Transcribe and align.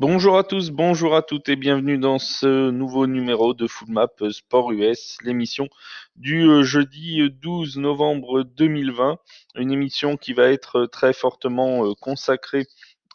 Bonjour 0.00 0.38
à 0.38 0.44
tous, 0.44 0.70
bonjour 0.70 1.14
à 1.14 1.20
toutes 1.20 1.50
et 1.50 1.56
bienvenue 1.56 1.98
dans 1.98 2.18
ce 2.18 2.70
nouveau 2.70 3.06
numéro 3.06 3.52
de 3.52 3.66
Full 3.66 3.90
Map 3.90 4.08
Sport 4.30 4.72
US, 4.72 5.18
l'émission 5.24 5.68
du 6.16 6.48
euh, 6.48 6.62
jeudi 6.62 7.20
12 7.30 7.76
novembre 7.76 8.42
2020, 8.42 9.18
une 9.56 9.70
émission 9.70 10.16
qui 10.16 10.32
va 10.32 10.48
être 10.48 10.86
très 10.86 11.12
fortement 11.12 11.84
euh, 11.84 11.92
consacrée 12.00 12.66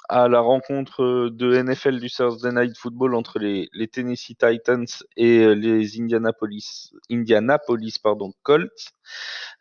à 0.10 0.28
la 0.28 0.40
rencontre 0.40 1.30
de 1.30 1.62
NFL 1.62 2.00
du 2.00 2.10
Thursday 2.10 2.52
Night 2.52 2.78
Football 2.78 3.16
entre 3.16 3.40
les, 3.40 3.70
Tennessee 3.88 4.38
Titans 4.38 4.86
et 5.18 5.40
euh, 5.40 5.54
les 5.54 6.00
Indianapolis, 6.00 6.94
Indianapolis 7.12 7.98
pardon, 8.00 8.34
Colts. 8.44 8.94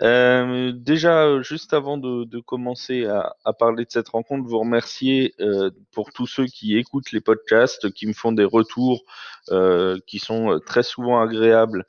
Euh, 0.02 0.72
déjà, 0.74 1.40
juste 1.42 1.72
avant 1.72 1.98
de, 1.98 2.40
commencer 2.40 3.06
à, 3.06 3.52
parler 3.52 3.84
de 3.84 3.90
cette 3.90 4.08
rencontre, 4.08 4.48
vous 4.48 4.58
remercier 4.58 5.34
euh, 5.40 5.70
pour 5.92 6.12
tous 6.12 6.26
ceux 6.26 6.46
qui 6.46 6.76
écoutent 6.76 7.12
les 7.12 7.20
podcasts, 7.20 7.90
qui 7.92 8.06
me 8.06 8.12
font 8.12 8.32
des 8.32 8.44
retours 8.44 9.04
qui 10.06 10.18
sont 10.18 10.58
très 10.64 10.82
souvent 10.82 11.20
agréables 11.20 11.84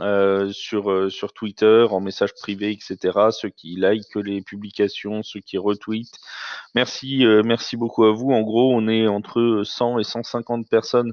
euh, 0.00 0.50
sur, 0.50 0.90
euh, 0.90 1.08
sur 1.08 1.32
Twitter, 1.32 1.86
en 1.88 2.00
message 2.00 2.34
privé, 2.34 2.72
etc. 2.72 3.28
Ceux 3.30 3.50
qui 3.50 3.76
likent 3.76 4.16
les 4.16 4.42
publications, 4.42 5.22
ceux 5.22 5.40
qui 5.40 5.56
retweetent. 5.56 6.18
Merci, 6.74 7.24
euh, 7.24 7.42
merci 7.44 7.76
beaucoup 7.76 8.04
à 8.04 8.12
vous. 8.12 8.32
En 8.32 8.42
gros, 8.42 8.74
on 8.74 8.88
est 8.88 9.06
entre 9.06 9.62
100 9.64 10.00
et 10.00 10.04
150 10.04 10.68
personnes 10.68 11.12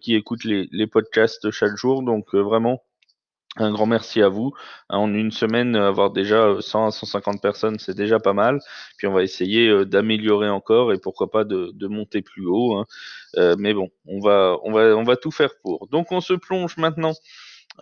qui 0.00 0.14
écoutent 0.14 0.44
les, 0.44 0.68
les, 0.72 0.86
podcasts 0.86 1.50
chaque 1.50 1.76
jour. 1.76 2.02
Donc 2.02 2.34
vraiment, 2.34 2.82
un 3.56 3.72
grand 3.72 3.86
merci 3.86 4.22
à 4.22 4.28
vous. 4.28 4.52
En 4.88 5.12
une 5.12 5.32
semaine, 5.32 5.76
avoir 5.76 6.12
déjà 6.12 6.56
100 6.60 6.86
à 6.86 6.90
150 6.92 7.42
personnes, 7.42 7.78
c'est 7.78 7.96
déjà 7.96 8.18
pas 8.20 8.32
mal. 8.32 8.60
Puis 8.98 9.06
on 9.06 9.12
va 9.12 9.22
essayer 9.22 9.84
d'améliorer 9.84 10.48
encore 10.48 10.92
et 10.92 10.98
pourquoi 10.98 11.30
pas 11.30 11.44
de, 11.44 11.72
de 11.74 11.86
monter 11.88 12.22
plus 12.22 12.46
haut. 12.46 12.76
Hein. 12.76 12.86
mais 13.58 13.74
bon, 13.74 13.88
on 14.06 14.20
va, 14.20 14.56
on 14.62 14.72
va, 14.72 14.96
on 14.96 15.02
va 15.02 15.16
tout 15.16 15.30
faire 15.30 15.50
pour. 15.62 15.88
Donc 15.88 16.12
on 16.12 16.20
se 16.20 16.34
plonge 16.34 16.76
maintenant 16.78 17.12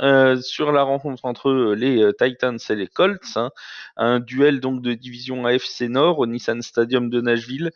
euh, 0.00 0.40
sur 0.40 0.72
la 0.72 0.82
rencontre 0.82 1.24
entre 1.24 1.74
les 1.76 2.02
euh, 2.02 2.12
Titans 2.12 2.58
et 2.68 2.74
les 2.74 2.88
Colts, 2.88 3.36
hein. 3.36 3.50
un 3.96 4.18
duel 4.18 4.60
donc 4.60 4.82
de 4.82 4.94
division 4.94 5.46
AFC 5.46 5.82
Nord 5.82 6.18
au 6.18 6.26
Nissan 6.26 6.62
Stadium 6.62 7.10
de 7.10 7.20
Nashville 7.20 7.70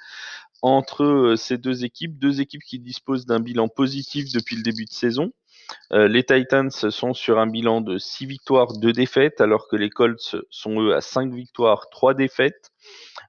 entre 0.61 1.05
euh, 1.05 1.37
ces 1.37 1.59
deux 1.59 1.85
équipes, 1.85 2.19
deux 2.19 2.41
équipes 2.41 2.65
qui 2.65 2.81
disposent 2.81 3.27
d'un 3.27 3.39
bilan 3.39 3.69
positif 3.69 4.33
depuis 4.33 4.57
le 4.57 4.63
début 4.63 4.85
de 4.85 4.93
saison. 4.93 5.33
les 5.93 6.25
Titans 6.25 6.71
sont 6.71 7.15
sur 7.15 7.39
un 7.39 7.47
bilan 7.47 7.83
de 7.83 7.99
6 7.99 8.27
victoires, 8.27 8.73
2 8.73 8.93
défaites, 8.93 9.41
alors 9.41 9.69
que 9.69 9.77
les 9.77 9.91
Colts 9.91 10.37
sont 10.51 10.81
eux 10.81 10.95
à 10.95 11.01
5 11.01 11.33
victoires, 11.33 11.89
3 11.91 12.15
défaites. 12.15 12.73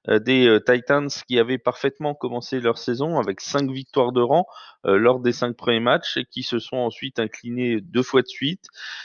Euh, 0.08 0.18
des 0.18 0.46
euh, 0.46 0.60
Titans 0.60 1.08
qui 1.28 1.38
avaient 1.38 1.58
parfaitement 1.58 2.14
commencé 2.14 2.60
leur 2.60 2.78
saison 2.78 3.18
avec 3.18 3.40
cinq 3.40 3.70
victoires 3.70 4.12
de 4.12 4.22
rang 4.22 4.46
euh, 4.86 4.96
lors 4.96 5.20
des 5.20 5.32
cinq 5.32 5.56
premiers 5.56 5.80
matchs 5.80 6.16
et 6.16 6.24
qui 6.24 6.42
se 6.42 6.58
sont 6.58 6.78
ensuite 6.78 7.18
inclinés 7.18 7.80
deux 7.82 8.02
fois 8.02 8.22
de 8.22 8.26
suite. 8.26 8.64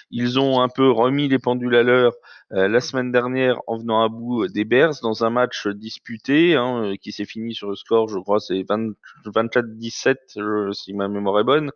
Ils 0.09 0.39
ont 0.39 0.61
un 0.61 0.69
peu 0.69 0.89
remis 0.89 1.27
les 1.27 1.39
pendules 1.39 1.75
à 1.75 1.83
l'heure 1.83 2.13
la 2.51 2.79
semaine 2.79 3.11
dernière 3.11 3.59
en 3.65 3.77
venant 3.77 4.03
à 4.03 4.07
bout 4.07 4.47
des 4.47 4.65
Bears 4.65 4.93
dans 5.01 5.25
un 5.25 5.31
match 5.31 5.67
disputé 5.67 6.55
hein, 6.55 6.93
qui 7.01 7.11
s'est 7.11 7.25
fini 7.25 7.55
sur 7.55 7.69
le 7.69 7.75
score, 7.75 8.07
je 8.07 8.19
crois, 8.19 8.39
c'est 8.39 8.61
24-17 8.61 10.71
si 10.71 10.93
ma 10.93 11.07
mémoire 11.07 11.39
est 11.39 11.43
bonne. 11.43 11.71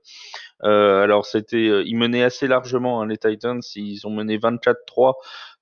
alors 0.61 1.25
c'était, 1.25 1.83
ils 1.85 1.97
menaient 1.97 2.23
assez 2.23 2.47
largement 2.47 3.01
hein, 3.01 3.07
les 3.07 3.17
Titans, 3.17 3.61
ils 3.75 4.05
ont 4.05 4.11
mené 4.11 4.37
24-3, 4.37 5.15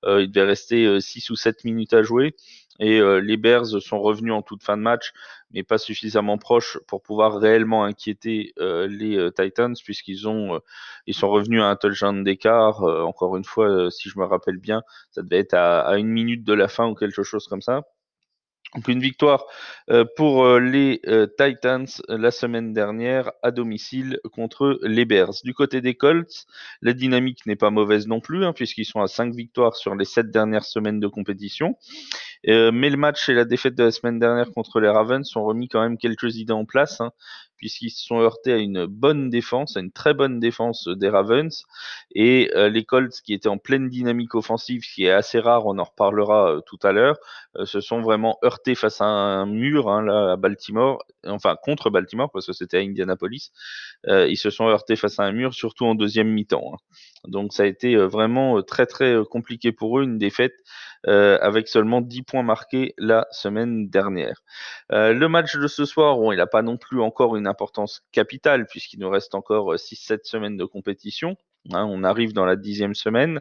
il 0.04 0.30
devait 0.30 0.46
rester 0.46 1.00
6 1.00 1.30
ou 1.30 1.36
7 1.36 1.64
minutes 1.64 1.94
à 1.94 2.02
jouer. 2.02 2.36
Et 2.78 3.00
euh, 3.00 3.20
les 3.20 3.36
Bears 3.36 3.66
sont 3.80 4.00
revenus 4.00 4.32
en 4.32 4.42
toute 4.42 4.62
fin 4.62 4.76
de 4.76 4.82
match, 4.82 5.12
mais 5.50 5.62
pas 5.62 5.78
suffisamment 5.78 6.38
proches 6.38 6.78
pour 6.86 7.02
pouvoir 7.02 7.38
réellement 7.38 7.84
inquiéter 7.84 8.52
euh, 8.58 8.86
les 8.86 9.16
euh, 9.16 9.30
Titans, 9.30 9.74
puisqu'ils 9.82 10.28
ont, 10.28 10.60
ils 11.06 11.14
sont 11.14 11.28
revenus 11.28 11.62
à 11.62 11.66
un 11.66 11.76
touchdown 11.76 12.22
d'écart. 12.22 12.82
encore 12.82 13.36
une 13.36 13.44
fois, 13.44 13.90
si 13.90 14.08
je 14.08 14.18
me 14.18 14.24
rappelle 14.24 14.58
bien, 14.58 14.82
ça 15.10 15.22
devait 15.22 15.38
être 15.38 15.54
à, 15.54 15.80
à, 15.80 15.98
une 15.98 16.08
minute 16.08 16.44
de 16.44 16.52
la 16.52 16.68
fin 16.68 16.86
ou 16.86 16.94
quelque 16.94 17.22
chose 17.22 17.46
comme 17.48 17.62
ça. 17.62 17.82
Donc 18.74 18.86
une 18.88 19.00
victoire 19.00 19.46
pour 20.16 20.58
les 20.58 21.00
Titans 21.38 21.86
la 22.08 22.30
semaine 22.30 22.74
dernière 22.74 23.32
à 23.42 23.50
domicile 23.50 24.20
contre 24.30 24.78
les 24.82 25.06
Bears. 25.06 25.32
Du 25.42 25.54
côté 25.54 25.80
des 25.80 25.94
Colts, 25.94 26.44
la 26.82 26.92
dynamique 26.92 27.46
n'est 27.46 27.56
pas 27.56 27.70
mauvaise 27.70 28.06
non 28.06 28.20
plus, 28.20 28.44
hein, 28.44 28.52
puisqu'ils 28.52 28.84
sont 28.84 29.00
à 29.00 29.08
5 29.08 29.34
victoires 29.34 29.74
sur 29.74 29.94
les 29.94 30.04
7 30.04 30.30
dernières 30.30 30.66
semaines 30.66 31.00
de 31.00 31.06
compétition. 31.06 31.78
Mais 32.46 32.90
le 32.90 32.96
match 32.96 33.28
et 33.28 33.34
la 33.34 33.44
défaite 33.44 33.74
de 33.74 33.84
la 33.84 33.90
semaine 33.90 34.18
dernière 34.18 34.50
contre 34.52 34.80
les 34.80 34.88
Ravens 34.88 35.36
ont 35.36 35.44
remis 35.44 35.68
quand 35.68 35.80
même 35.80 35.98
quelques 35.98 36.36
idées 36.36 36.52
en 36.52 36.64
place. 36.64 37.00
Hein 37.00 37.12
puisqu'ils 37.58 37.90
se 37.90 38.04
sont 38.06 38.20
heurtés 38.20 38.52
à 38.52 38.56
une 38.56 38.86
bonne 38.86 39.28
défense, 39.28 39.76
à 39.76 39.80
une 39.80 39.92
très 39.92 40.14
bonne 40.14 40.40
défense 40.40 40.88
des 40.88 41.08
Ravens. 41.08 41.64
Et 42.14 42.50
euh, 42.54 42.68
les 42.70 42.84
Colts, 42.84 43.20
qui 43.22 43.34
étaient 43.34 43.48
en 43.48 43.58
pleine 43.58 43.88
dynamique 43.88 44.34
offensive, 44.34 44.82
ce 44.84 44.94
qui 44.94 45.04
est 45.04 45.10
assez 45.10 45.40
rare, 45.40 45.66
on 45.66 45.78
en 45.78 45.84
reparlera 45.84 46.52
euh, 46.52 46.60
tout 46.64 46.78
à 46.82 46.92
l'heure, 46.92 47.18
euh, 47.56 47.66
se 47.66 47.80
sont 47.80 48.00
vraiment 48.00 48.38
heurtés 48.44 48.74
face 48.74 49.00
à 49.00 49.06
un 49.06 49.46
mur 49.46 49.90
hein, 49.90 50.02
là, 50.02 50.32
à 50.32 50.36
Baltimore, 50.36 51.04
enfin 51.26 51.56
contre 51.62 51.90
Baltimore, 51.90 52.30
parce 52.32 52.46
que 52.46 52.52
c'était 52.52 52.78
à 52.78 52.80
Indianapolis. 52.80 53.52
ils 54.06 54.36
se 54.38 54.50
sont 54.50 54.68
heurtés 54.68 54.96
face 54.96 55.18
à 55.18 55.24
un 55.24 55.32
mur, 55.32 55.52
surtout 55.52 55.84
en 55.84 55.94
deuxième 55.94 56.28
mi-temps. 56.28 56.72
Hein. 56.74 56.78
Donc 57.26 57.52
ça 57.52 57.64
a 57.64 57.66
été 57.66 57.96
vraiment 57.96 58.62
très 58.62 58.86
très 58.86 59.16
compliqué 59.30 59.72
pour 59.72 59.98
eux, 59.98 60.04
une 60.04 60.18
défaite 60.18 60.54
avec 61.06 61.68
seulement 61.68 62.00
10 62.00 62.22
points 62.22 62.42
marqués 62.42 62.94
la 62.98 63.26
semaine 63.30 63.88
dernière. 63.88 64.42
le 64.90 65.26
match 65.26 65.56
de 65.56 65.66
ce 65.66 65.84
soir, 65.84 66.16
bon, 66.16 66.32
il 66.32 66.36
n'a 66.36 66.46
pas 66.46 66.62
non 66.62 66.76
plus 66.76 67.00
encore 67.00 67.36
une 67.36 67.46
importance 67.46 68.02
capitale 68.12 68.66
puisqu'il 68.66 69.00
nous 69.00 69.10
reste 69.10 69.34
encore 69.34 69.74
6-7 69.74 70.20
semaines 70.24 70.56
de 70.56 70.64
compétition. 70.64 71.36
Hein, 71.72 71.84
on 71.84 72.02
arrive 72.02 72.32
dans 72.32 72.46
la 72.46 72.56
dixième 72.56 72.94
semaine. 72.94 73.40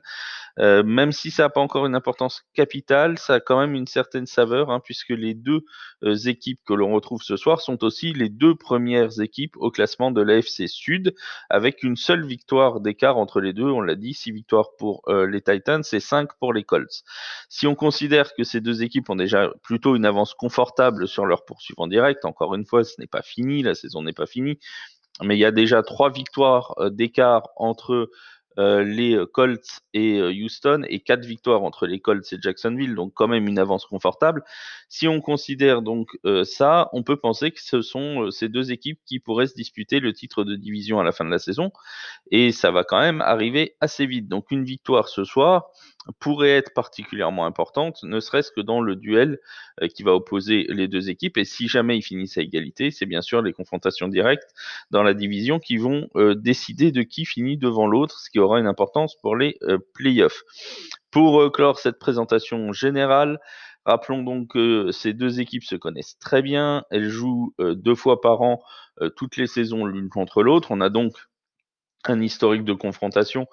Euh, 0.60 0.84
même 0.84 1.12
si 1.12 1.30
ça 1.30 1.44
n'a 1.44 1.50
pas 1.50 1.62
encore 1.62 1.86
une 1.86 1.96
importance 1.96 2.44
capitale, 2.54 3.20
ça 3.20 3.36
a 3.36 3.40
quand 3.40 3.60
même 3.60 3.76
une 3.76 3.86
certaine 3.86 4.26
saveur, 4.26 4.72
hein, 4.72 4.82
puisque 4.84 5.10
les 5.10 5.34
deux 5.36 5.62
euh, 6.04 6.16
équipes 6.16 6.60
que 6.66 6.74
l'on 6.74 6.94
retrouve 6.94 7.22
ce 7.22 7.38
soir 7.38 7.62
sont 7.62 7.84
aussi 7.84 8.14
les 8.14 8.30
deux 8.30 8.56
premières 8.56 9.22
équipes 9.22 9.56
au 9.58 9.70
classement 9.70 10.12
de 10.12 10.22
l'AFC 10.22 10.68
Sud, 10.68 11.14
avec 11.50 11.84
une 11.84 11.96
seule 11.96 12.26
victoire 12.26 12.82
d'écart 12.82 13.18
entre 13.18 13.40
les 13.40 13.54
deux. 13.54 13.70
On 13.70 13.82
l'a 13.82 13.96
dit, 13.96 14.14
six 14.14 14.32
victoires 14.32 14.70
pour 14.78 15.04
euh, 15.08 15.28
les 15.28 15.42
Titans 15.42 15.84
et 15.92 16.00
cinq 16.00 16.30
pour 16.40 16.54
les 16.54 16.64
Colts. 16.64 17.04
Si 17.50 17.68
on 17.68 17.76
considère 17.76 18.34
que 18.34 18.44
ces 18.44 18.60
deux 18.60 18.84
équipes 18.84 19.10
ont 19.10 19.16
déjà 19.16 19.52
plutôt 19.64 19.96
une 19.96 20.06
avance 20.06 20.34
confortable 20.34 21.08
sur 21.08 21.26
leur 21.26 21.46
poursuivant 21.46 21.88
direct, 21.88 22.26
encore 22.26 22.56
une 22.56 22.66
fois, 22.66 22.84
ce 22.84 23.00
n'est 23.00 23.08
pas 23.08 23.22
fini, 23.22 23.62
la 23.62 23.76
saison 23.76 24.02
n'est 24.02 24.14
pas 24.14 24.26
finie, 24.26 24.60
mais 25.24 25.36
il 25.36 25.40
y 25.40 25.46
a 25.46 25.52
déjà 25.52 25.84
trois 25.84 26.12
victoires 26.12 26.74
euh, 26.78 26.90
d'écart 26.90 27.50
entre 27.56 28.10
euh, 28.60 28.84
les 28.84 29.20
Colts 29.34 29.82
et 29.94 30.18
euh, 30.18 30.32
Houston 30.32 30.84
et 30.90 31.00
quatre 31.00 31.26
victoires 31.26 31.64
entre 31.64 31.86
les 31.86 32.00
Colts 32.00 32.34
et 32.34 32.38
Jacksonville, 32.42 32.96
donc 32.96 33.14
quand 33.14 33.28
même 33.28 33.48
une 33.48 33.60
avance 33.60 33.86
confortable. 33.86 34.44
Si 34.90 35.08
on 35.08 35.22
considère 35.22 35.84
donc 35.84 36.18
ça, 36.44 36.90
on 36.94 37.04
peut 37.04 37.18
penser 37.18 37.52
que 37.52 37.62
ce 37.62 37.82
sont 37.82 38.32
ces 38.32 38.50
deux 38.50 38.72
équipes 38.72 39.00
qui 39.06 39.20
pourraient 39.20 39.48
se 39.48 39.54
disputer 39.54 40.00
le 40.00 40.12
titre 40.14 40.44
de 40.44 40.56
division 40.56 41.00
à 41.00 41.04
la 41.04 41.12
fin 41.12 41.26
de 41.26 41.30
la 41.30 41.40
saison, 41.40 41.72
et 42.32 42.52
ça 42.52 42.72
va 42.72 42.84
quand 42.84 43.00
même 43.00 43.22
arriver 43.22 43.76
assez 43.80 44.08
vite. 44.08 44.28
Donc 44.28 44.50
une 44.50 44.64
victoire 44.64 45.08
ce 45.08 45.24
soir, 45.24 45.70
pourrait 46.20 46.52
être 46.52 46.74
particulièrement 46.74 47.46
importante, 47.46 48.04
ne 48.04 48.20
serait-ce 48.20 48.52
que 48.52 48.62
dans 48.62 48.82
le 48.82 48.96
duel 48.96 49.40
euh, 49.82 49.88
qui 49.88 50.04
va 50.04 50.14
opposer 50.14 50.66
les 50.70 50.88
deux 50.88 51.10
équipes. 51.10 51.38
Et 51.38 51.46
si 51.46 51.68
jamais 51.68 51.98
ils 51.98 52.02
finissent 52.02 52.38
à 52.38 52.42
égalité, 52.42 52.92
c'est 52.92 53.06
bien 53.06 53.22
sûr 53.22 53.42
les 53.42 53.54
confrontations 53.54 54.08
directes 54.08 54.54
dans 54.92 55.04
la 55.04 55.14
division 55.14 55.60
qui 55.60 55.78
vont 55.78 56.10
euh, 56.16 56.36
décider 56.36 56.92
de 56.92 57.02
qui 57.02 57.26
finit 57.26 57.58
devant 57.58 57.88
l'autre, 57.88 58.20
ce 58.20 58.30
qui 58.30 58.40
aura 58.40 58.60
une 58.60 58.68
importance 58.68 59.16
pour 59.16 59.36
les 59.36 59.58
euh, 59.64 59.78
playoffs. 59.94 60.44
Pour 61.12 61.52
clore 61.52 61.80
cette 61.80 62.00
présentation 62.00 62.72
générale, 62.74 63.40
Rappelons 63.86 64.22
donc 64.22 64.50
que 64.50 64.92
ces 64.92 65.14
deux 65.14 65.40
équipes 65.40 65.64
se 65.64 65.78
connaissent 65.78 66.20
très 66.20 66.42
bien. 66.42 66.84
Elles 66.92 67.08
jouent 67.08 67.56
deux 67.58 67.96
fois 67.96 68.20
par 68.20 68.42
an 68.42 68.62
toutes 69.16 69.38
les 69.38 69.48
saisons 69.48 69.86
l'une 69.86 70.10
contre 70.10 70.44
l'autre. 70.44 70.72
On 70.72 70.82
a 70.82 70.90
donc 70.90 71.14
un 72.04 72.22
historique 72.22 72.64
de 72.64 72.74
confrontation 72.74 73.48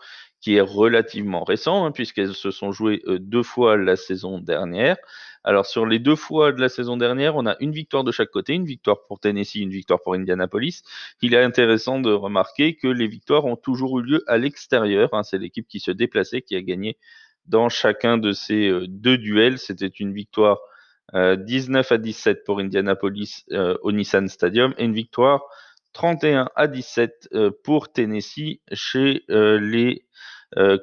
qui 0.45 0.57
est 0.57 0.61
relativement 0.61 1.43
récent, 1.43 1.87
hein, 1.87 1.91
puisqu'elles 1.91 2.35
se 2.35 2.51
sont 2.51 2.71
jouées 2.71 3.01
euh, 3.07 3.19
deux 3.19 3.43
fois 3.43 3.79
la 3.79 3.97
saison 3.97 4.39
dernière. 4.39 4.99
Alors 5.43 5.65
sur 5.65 5.87
les 5.87 5.99
deux 5.99 6.17
fois 6.17 6.53
de 6.53 6.61
la 6.61 6.69
saison 6.69 6.99
dernière, 6.99 7.35
on 7.37 7.47
a 7.47 7.57
une 7.61 7.73
victoire 7.73 8.05
de 8.05 8.13
chaque 8.13 8.29
côté, 8.29 8.53
une 8.53 8.67
victoire 8.67 9.07
pour 9.09 9.21
Tennessee, 9.21 9.55
une 9.55 9.71
victoire 9.71 10.03
pour 10.03 10.13
Indianapolis. 10.13 10.83
Il 11.23 11.33
est 11.33 11.43
intéressant 11.43 11.99
de 11.99 12.13
remarquer 12.13 12.77
que 12.77 12.89
les 12.89 13.07
victoires 13.07 13.47
ont 13.47 13.57
toujours 13.57 14.01
eu 14.01 14.03
lieu 14.03 14.25
à 14.27 14.37
l'extérieur. 14.37 15.09
Hein. 15.13 15.23
C'est 15.23 15.39
l'équipe 15.39 15.67
qui 15.67 15.81
se 15.81 15.91
déplaçait 15.91 16.43
qui 16.43 16.57
a 16.57 16.61
gagné 16.61 16.99
dans 17.47 17.71
chacun 17.71 18.19
de 18.19 18.33
ces 18.33 18.69
euh, 18.69 18.85
deux 18.87 19.17
duels. 19.17 19.59
C'était 19.59 19.87
une 19.87 20.13
victoire 20.13 20.59
19 21.15 21.91
euh, 21.91 21.95
à 21.95 21.97
17 21.97 22.45
pour 22.45 22.61
Indianapolis 22.61 23.47
au 23.83 23.93
Nissan 23.93 24.29
Stadium 24.29 24.75
et 24.77 24.85
une 24.85 24.95
victoire 24.95 25.43
31 25.95 26.51
à 26.55 26.67
17 26.67 27.31
pour 27.63 27.93
Tennessee 27.93 28.61
chez 28.73 29.25
les 29.29 30.05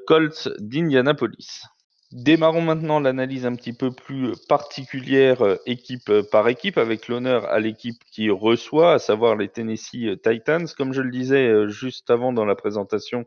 Colts 0.06 0.50
d'Indianapolis. 0.59 1.63
Démarrons 2.12 2.62
maintenant 2.62 3.00
l'analyse 3.00 3.45
un 3.45 3.56
petit 3.56 3.71
peu 3.71 3.89
plus 3.89 4.33
particulière 4.50 5.41
euh, 5.45 5.56
équipe 5.65 6.09
euh, 6.09 6.23
par 6.29 6.50
équipe 6.50 6.77
avec 6.77 7.07
l'honneur 7.07 7.45
à 7.45 7.59
l'équipe 7.62 8.03
qui 8.12 8.29
reçoit, 8.29 8.95
à 8.95 9.00
savoir 9.00 9.38
les 9.38 9.47
Tennessee 9.47 10.07
euh, 10.07 10.18
Titans. 10.18 10.68
Comme 10.77 10.91
je 10.91 11.01
le 11.01 11.09
disais 11.09 11.69
juste 11.69 12.09
avant 12.09 12.33
dans 12.33 12.45
la 12.45 12.56
présentation 12.56 13.25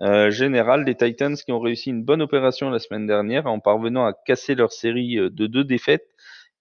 générale, 0.00 0.84
les 0.84 0.96
Titans 0.96 1.36
qui 1.36 1.52
ont 1.52 1.60
réussi 1.60 1.90
une 1.90 2.02
bonne 2.02 2.20
opération 2.20 2.68
la 2.68 2.80
semaine 2.80 3.06
dernière 3.06 3.46
en 3.46 3.60
parvenant 3.60 4.04
à 4.06 4.12
casser 4.12 4.56
leur 4.56 4.72
série 4.72 5.16
de 5.16 5.46
deux 5.46 5.62
défaites 5.62 6.08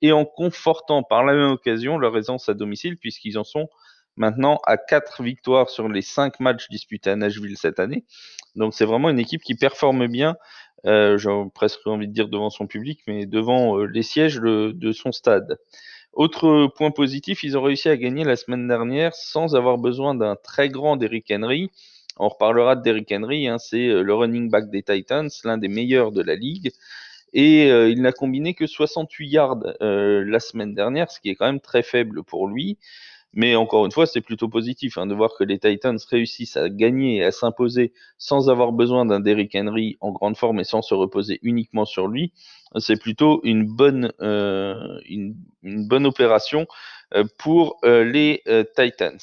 et 0.03 0.11
en 0.11 0.23
confortant 0.23 1.01
par 1.01 1.23
la 1.23 1.33
même 1.33 1.51
occasion 1.51 1.97
leur 1.97 2.15
aisance 2.15 2.47
à 2.47 2.53
domicile 2.53 2.95
puisqu'ils 2.97 3.39
en 3.39 3.43
sont 3.43 3.69
maintenant 4.17 4.59
à 4.65 4.77
quatre 4.77 5.23
victoires 5.23 5.69
sur 5.69 5.89
les 5.89 6.03
cinq 6.03 6.39
matchs 6.39 6.69
disputés 6.69 7.09
à 7.09 7.15
Nashville 7.15 7.57
cette 7.57 7.79
année. 7.79 8.05
Donc 8.55 8.73
c'est 8.73 8.85
vraiment 8.85 9.09
une 9.09 9.19
équipe 9.19 9.41
qui 9.41 9.55
performe 9.55 10.07
bien 10.07 10.35
euh, 10.85 11.17
j'ai 11.17 11.29
presque 11.53 11.85
envie 11.87 12.07
de 12.07 12.13
dire 12.13 12.27
devant 12.27 12.49
son 12.49 12.67
public, 12.67 13.01
mais 13.07 13.25
devant 13.25 13.77
euh, 13.79 13.85
les 13.85 14.03
sièges 14.03 14.39
de, 14.39 14.91
son 14.91 15.11
stade. 15.11 15.57
Autre 16.11 16.67
point 16.75 16.91
positif, 16.91 17.43
ils 17.43 17.57
ont 17.57 17.63
réussi 17.63 17.89
à 17.89 17.97
gagner 17.97 18.23
la 18.23 18.35
semaine 18.35 18.67
dernière 18.67 19.15
sans 19.15 19.55
avoir 19.55 19.77
besoin 19.77 20.13
d'un 20.13 20.35
très 20.35 20.69
grand 20.69 20.97
Derrick 20.97 21.31
Henry. 21.31 21.71
On 22.17 22.29
reparlera 22.29 22.75
de 22.75 22.83
Derrick 22.83 23.11
Henry, 23.11 23.47
hein, 23.47 23.57
c'est 23.57 23.87
euh, 23.87 24.03
le 24.03 24.13
running 24.13 24.49
back 24.49 24.69
des 24.69 24.83
Titans, 24.83 25.29
l'un 25.45 25.57
des 25.57 25.69
meilleurs 25.69 26.11
de 26.11 26.21
la 26.21 26.35
ligue. 26.35 26.71
Et 27.35 27.69
il 27.69 27.99
n'a 28.03 28.11
combiné 28.11 28.53
que 28.53 28.67
68 28.67 29.27
yards 29.27 29.63
la 29.79 30.39
semaine 30.39 30.75
dernière, 30.75 31.09
ce 31.09 31.19
qui 31.19 31.29
est 31.29 31.35
quand 31.35 31.47
même 31.47 31.61
très 31.61 31.81
faible 31.81 32.21
pour 32.23 32.47
lui. 32.47 32.77
Mais 33.33 33.55
encore 33.55 33.85
une 33.85 33.91
fois, 33.91 34.05
c'est 34.05 34.21
plutôt 34.21 34.47
positif 34.47 34.97
hein, 34.97 35.07
de 35.07 35.15
voir 35.15 35.31
que 35.37 35.43
les 35.43 35.57
Titans 35.57 35.97
réussissent 36.09 36.55
à 36.55 36.69
gagner 36.69 37.17
et 37.17 37.23
à 37.23 37.31
s'imposer 37.31 37.91
sans 38.19 38.49
avoir 38.49 38.71
besoin 38.71 39.05
d'un 39.05 39.19
Derrick 39.19 39.55
Henry 39.55 39.97
en 40.01 40.11
grande 40.11 40.37
forme 40.37 40.59
et 40.59 40.63
sans 40.63 40.83
se 40.83 40.93
reposer 40.93 41.39
uniquement 41.41 41.85
sur 41.85 42.07
lui. 42.07 42.31
C'est 42.77 42.99
plutôt 42.99 43.41
une 43.43 43.65
bonne, 43.65 44.13
euh, 44.21 44.99
une, 45.09 45.35
bonne 45.63 46.05
opération 46.05 46.67
euh, 47.15 47.23
pour 47.39 47.77
euh, 47.83 48.03
les 48.03 48.43
Titans. 48.75 49.19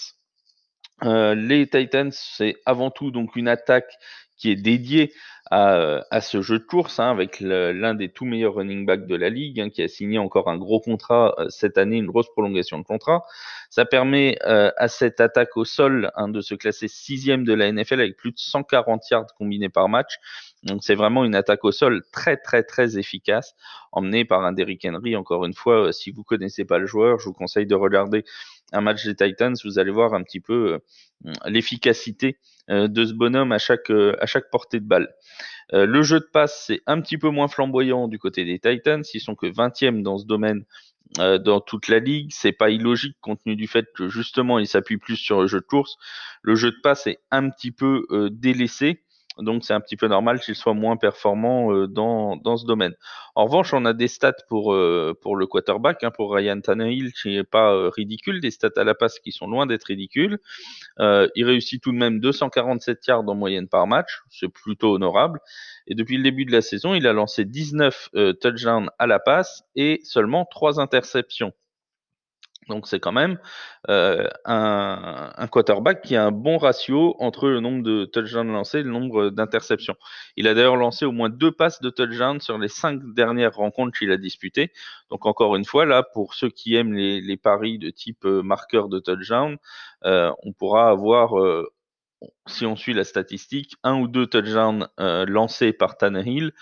les 1.03 1.69
Titans, 1.69 2.11
c'est 2.13 2.57
avant 2.67 2.91
tout 2.91 3.13
donc 3.13 3.37
une 3.37 3.49
attaque 3.49 3.93
qui 4.37 4.51
est 4.51 4.57
dédiée 4.57 5.13
à, 5.51 6.05
à, 6.11 6.21
ce 6.21 6.43
jeu 6.43 6.61
de 6.61 6.65
course 6.65 7.01
hein, 7.01 7.11
avec 7.11 7.41
l'un 7.41 7.95
des 7.95 8.09
tout 8.09 8.25
meilleurs 8.25 8.55
running 8.55 8.87
backs 8.87 9.07
de 9.07 9.17
la 9.17 9.29
ligue, 9.29 9.61
hein, 9.61 9.69
qui 9.69 9.83
a 9.83 9.89
signé 9.89 10.19
encore 10.19 10.49
un 10.49 10.57
gros 10.57 10.81
contrat 10.81 11.35
euh, 11.39 11.49
cette 11.49 11.77
année, 11.77 11.97
une 11.97 12.07
grosse 12.07 12.29
prolongation 12.31 12.79
de 12.79 12.85
contrat. 12.85 13.23
Ça 13.69 13.85
permet 13.85 14.39
euh, 14.47 14.71
à 14.77 14.87
cette 14.87 15.21
attaque 15.21 15.57
au 15.57 15.65
sol 15.65 16.13
hein, 16.15 16.29
de 16.29 16.41
se 16.41 16.55
classer 16.55 16.87
sixième 16.87 17.45
de 17.45 17.53
la 17.53 17.71
NFL 17.73 18.01
avec 18.01 18.17
plus 18.17 18.31
de 18.31 18.39
140 18.39 19.11
yards 19.11 19.35
combinés 19.37 19.69
par 19.69 19.89
match. 19.89 20.19
Donc 20.63 20.85
c'est 20.85 20.95
vraiment 20.95 21.25
une 21.25 21.35
attaque 21.35 21.65
au 21.65 21.73
sol 21.73 22.03
très 22.13 22.37
très 22.37 22.63
très 22.63 22.99
efficace, 22.99 23.55
emmenée 23.93 24.25
par 24.25 24.45
un 24.45 24.53
Derrick 24.53 24.85
Henry. 24.85 25.17
Encore 25.17 25.45
une 25.45 25.55
fois, 25.55 25.87
euh, 25.87 25.93
si 25.93 26.13
vous 26.13 26.23
connaissez 26.23 26.65
pas 26.65 26.79
le 26.79 26.87
joueur, 26.87 27.19
je 27.19 27.25
vous 27.25 27.33
conseille 27.33 27.67
de 27.67 27.75
regarder 27.75 28.25
un 28.73 28.81
match 28.81 29.05
des 29.05 29.15
Titans. 29.15 29.55
Vous 29.65 29.79
allez 29.79 29.91
voir 29.91 30.15
un 30.15 30.23
petit 30.23 30.41
peu 30.41 30.79
l'efficacité 31.47 32.39
de 32.69 33.05
ce 33.05 33.13
bonhomme 33.13 33.53
à 33.53 33.59
chaque 33.59 33.91
à 33.91 34.27
chaque 34.27 34.51
portée 34.51 34.81
de 34.81 34.87
balle. 34.87 35.09
Euh, 35.73 35.87
le 35.87 36.03
jeu 36.03 36.21
de 36.21 36.27
passe, 36.33 36.65
c'est 36.67 36.81
un 36.87 37.01
petit 37.01 37.19
peu 37.19 37.29
moins 37.29 37.49
flamboyant 37.49 38.09
du 38.09 38.19
côté 38.19 38.45
des 38.45 38.59
Titans. 38.59 39.03
Ils 39.15 39.21
sont 39.21 39.35
que 39.35 39.47
20e 39.47 40.03
dans 40.03 40.19
ce 40.19 40.27
domaine 40.27 40.65
euh, 41.19 41.39
dans 41.39 41.61
toute 41.61 41.89
la 41.89 41.99
ligue. 41.99 42.31
C'est 42.33 42.53
pas 42.53 42.71
illogique 42.71 43.17
compte 43.21 43.41
tenu 43.45 43.57
du 43.57 43.67
fait 43.67 43.87
que 43.95 44.09
justement 44.09 44.59
ils 44.59 44.67
s'appuient 44.67 44.99
plus 44.99 45.17
sur 45.17 45.41
le 45.41 45.47
jeu 45.47 45.61
de 45.61 45.67
course. 45.67 45.97
Le 46.43 46.55
jeu 46.55 46.71
de 46.71 46.79
passe 46.83 47.07
est 47.07 47.21
un 47.31 47.51
petit 47.51 47.71
peu 47.71 48.07
euh, 48.11 48.31
délaissé. 48.31 49.03
Donc 49.41 49.65
c'est 49.65 49.75
un 49.75 49.81
petit 49.81 49.97
peu 49.97 50.09
normal 50.09 50.41
qu'il 50.41 50.55
soit 50.55 50.75
moins 50.75 50.97
performant 50.97 51.87
dans, 51.87 52.37
dans 52.37 52.57
ce 52.57 52.67
domaine. 52.67 52.95
En 53.35 53.45
revanche, 53.45 53.73
on 53.75 53.85
a 53.85 53.93
des 53.93 54.09
stats 54.09 54.33
pour, 54.49 54.77
pour 55.23 55.37
le 55.37 55.47
quarterback, 55.47 56.03
hein, 56.05 56.11
pour 56.11 56.35
Ryan 56.35 56.61
Tannehill, 56.61 57.13
qui 57.13 57.37
n'est 57.37 57.45
pas 57.45 57.91
ridicule, 57.91 58.41
des 58.41 58.51
stats 58.51 58.71
à 58.77 58.85
la 58.85 58.95
passe 58.95 59.19
qui 59.19 59.33
sont 59.33 59.47
loin 59.47 59.67
d'être 59.67 59.85
ridicules. 59.85 60.39
Euh, 60.99 61.29
il 61.35 61.45
réussit 61.45 61.83
tout 61.83 61.93
de 61.93 61.97
même 61.97 62.21
247 62.21 63.07
yards 63.07 63.29
en 63.29 63.35
moyenne 63.35 63.69
par 63.69 63.87
match, 63.87 64.21
c'est 64.29 64.49
plutôt 64.49 64.95
honorable. 64.95 65.41
Et 65.87 65.95
depuis 65.95 66.17
le 66.17 66.23
début 66.23 66.45
de 66.45 66.53
la 66.53 66.61
saison, 66.61 66.95
il 66.95 67.07
a 67.07 67.13
lancé 67.13 67.45
19 67.45 68.11
euh, 68.15 68.33
touchdowns 68.33 68.91
à 68.99 69.07
la 69.07 69.19
passe 69.19 69.63
et 69.75 70.01
seulement 70.05 70.47
3 70.51 70.81
interceptions. 70.81 71.53
Donc 72.71 72.87
c'est 72.87 73.01
quand 73.01 73.13
même 73.13 73.39
euh, 73.91 74.27
un, 74.47 75.47
quarterback 75.51 76.03
qui 76.03 76.17
a 76.17 76.25
un 76.25 76.31
bon 76.31 76.57
ratio 76.57 77.17
entre 77.19 77.49
le 77.49 77.61
nombre 77.61 77.83
de 77.83 78.05
touchdowns 78.05 78.51
lancés 78.51 78.79
et 78.79 78.83
le 78.83 78.91
nombre 78.91 79.31
d'interceptions. 79.31 79.97
Il 80.37 80.49
a 80.49 80.55
d'ailleurs 80.55 80.77
lancé 80.77 81.05
au 81.05 81.13
moins 81.13 81.29
deux 81.29 81.51
passes 81.51 81.81
de 81.83 81.91
touchdown 81.91 82.41
sur 82.41 82.57
les 82.57 82.69
cinq 82.69 83.03
dernières 83.15 83.55
rencontres 83.55 83.99
qu'il 83.99 84.13
a 84.13 84.17
disputées. 84.17 84.73
Donc 85.11 85.27
encore 85.27 85.57
une 85.57 85.65
fois, 85.65 85.85
là, 85.85 86.03
pour 86.03 86.35
ceux 86.35 86.49
qui 86.49 86.77
aiment 86.77 86.95
les, 86.95 87.37
paris 87.37 87.79
de 87.79 87.91
type 87.91 88.25
euh, 88.25 88.43
marqueur 88.43 88.89
de 88.89 89.01
touchdown, 89.01 89.59
euh, 90.05 90.31
on 90.45 90.53
pourra 90.53 90.89
avoir, 90.91 91.33
si 92.47 92.67
on 92.67 92.77
suit 92.77 92.95
la 92.95 93.05
statistique, 93.05 93.75
un 93.83 93.99
ou 93.99 94.07
deux 94.07 94.27
touchdowns 94.27 94.89
lancés 94.99 95.73
par 95.73 95.97
Tannehill, 95.97 96.53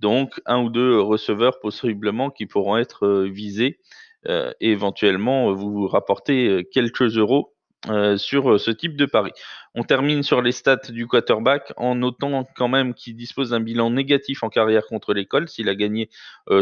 donc 0.00 0.40
un 0.46 0.62
ou 0.62 0.70
deux 0.70 0.98
receveurs 1.00 1.60
possiblement 1.60 2.30
qui 2.30 2.46
pourront 2.46 2.78
être 2.78 3.24
visés 3.24 3.80
et 4.26 4.70
éventuellement 4.70 5.52
vous 5.52 5.72
vous 5.72 5.88
rapportez 5.88 6.48
euh, 6.48 6.62
quelques 6.62 7.16
euros 7.16 7.54
euh, 7.88 8.16
sur 8.16 8.58
ce 8.58 8.70
type 8.70 8.96
de 8.96 9.06
pari. 9.06 9.30
On 9.74 9.84
termine 9.84 10.22
sur 10.24 10.42
les 10.42 10.50
stats 10.50 10.88
du 10.88 11.06
quarterback 11.06 11.72
en 11.76 11.94
notant 11.94 12.44
quand 12.56 12.68
même 12.68 12.94
qu'il 12.94 13.14
dispose 13.14 13.50
d'un 13.50 13.60
bilan 13.60 13.90
négatif 13.90 14.42
en 14.42 14.48
carrière 14.48 14.84
contre 14.86 15.14
l'école. 15.14 15.48
S'il 15.48 15.68
a 15.68 15.76
gagné 15.76 16.10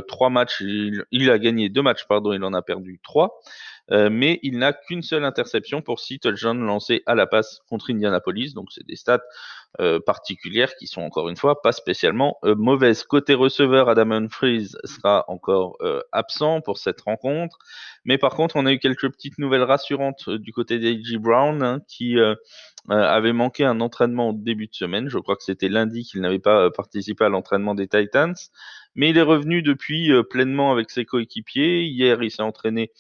trois 0.08 0.29
matchs, 0.29 0.61
il, 0.61 1.31
a 1.31 1.38
gagné 1.38 1.70
deux 1.70 1.81
matchs, 1.81 2.05
pardon, 2.06 2.35
il 2.35 2.44
en 2.44 2.53
a 2.53 2.61
perdu 2.61 3.00
trois. 3.03 3.41
Mais 3.90 4.40
il 4.42 4.58
n'a 4.58 4.72
qu'une 4.72 5.02
seule 5.02 5.24
interception 5.24 5.82
pour 5.82 6.00
six 6.00 6.18
touchdowns 6.18 6.64
lancés 6.64 7.02
à 7.06 7.14
la 7.14 7.26
passe 7.26 7.60
contre 7.68 7.90
Indianapolis. 7.90 8.52
Donc 8.54 8.72
c'est 8.72 8.86
des 8.86 8.96
stats 8.96 9.22
euh, 9.78 10.00
particulières 10.00 10.74
qui 10.76 10.86
sont 10.86 11.02
encore 11.02 11.28
une 11.28 11.36
fois 11.36 11.60
pas 11.60 11.72
spécialement 11.72 12.38
euh, 12.44 12.54
mauvaises. 12.54 13.04
Côté 13.04 13.34
receveur, 13.34 13.90
Adam 13.90 14.10
Humphries 14.10 14.70
sera 14.84 15.26
encore 15.28 15.76
euh, 15.82 16.00
absent 16.12 16.62
pour 16.62 16.78
cette 16.78 17.02
rencontre. 17.02 17.58
Mais 18.06 18.16
par 18.16 18.34
contre, 18.34 18.56
on 18.56 18.64
a 18.64 18.72
eu 18.72 18.78
quelques 18.78 19.10
petites 19.10 19.36
nouvelles 19.36 19.64
rassurantes 19.64 20.30
du 20.30 20.50
côté 20.50 20.78
d'A.J. 20.78 21.18
Brown 21.18 21.62
hein, 21.62 21.80
qui 21.88 22.16
avait 22.88 23.32
manqué 23.34 23.64
un 23.64 23.80
entraînement 23.80 24.30
au 24.30 24.32
début 24.32 24.68
de 24.68 24.74
semaine. 24.74 25.10
Je 25.10 25.18
crois 25.18 25.36
que 25.36 25.42
c'était 25.42 25.68
lundi 25.68 26.04
qu'il 26.04 26.22
n'avait 26.22 26.38
pas 26.38 26.70
participé 26.70 27.24
à 27.24 27.28
l'entraînement 27.28 27.74
des 27.74 27.88
Titans. 27.88 28.36
Mais 28.94 29.10
il 29.10 29.18
est 29.18 29.22
revenu 29.22 29.60
depuis 29.60 30.10
pleinement 30.30 30.70
avec 30.70 30.90
ses 30.90 31.04
coéquipiers. 31.04 31.82
Hier, 31.82 32.22
il 32.22 32.30
s'est 32.30 32.42
entraîné 32.42 32.92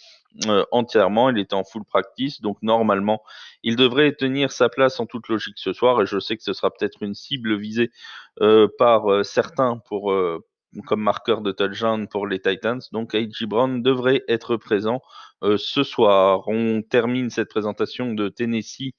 euh, 0.46 0.64
entièrement. 0.70 1.30
Il 1.30 1.38
était 1.38 1.54
en 1.54 1.64
full 1.64 1.84
practice, 1.84 2.40
donc 2.40 2.58
normalement, 2.62 3.22
il 3.62 3.76
devrait 3.76 4.12
tenir 4.12 4.52
sa 4.52 4.68
place 4.68 5.00
en 5.00 5.06
toute 5.06 5.28
logique 5.28 5.58
ce 5.58 5.72
soir. 5.72 6.02
Et 6.02 6.06
je 6.06 6.18
sais 6.18 6.36
que 6.36 6.42
ce 6.42 6.52
sera 6.52 6.70
peut-être 6.70 7.02
une 7.02 7.14
cible 7.14 7.56
visée 7.56 7.90
euh, 8.42 8.68
par 8.78 9.10
euh, 9.10 9.22
certains 9.22 9.78
pour 9.78 10.14
comme 10.86 11.00
marqueur 11.00 11.40
de 11.40 11.52
touchdown 11.52 12.06
pour 12.06 12.26
les 12.26 12.38
Titans. 12.38 12.80
Donc 12.92 13.14
A.J. 13.14 13.46
Brown 13.46 13.82
devrait 13.82 14.24
être 14.28 14.56
présent 14.56 15.00
ce 15.42 15.82
soir. 15.82 16.46
On 16.48 16.82
termine 16.82 17.30
cette 17.30 17.48
présentation 17.48 18.12
de 18.12 18.28
Tennessee 18.28 18.92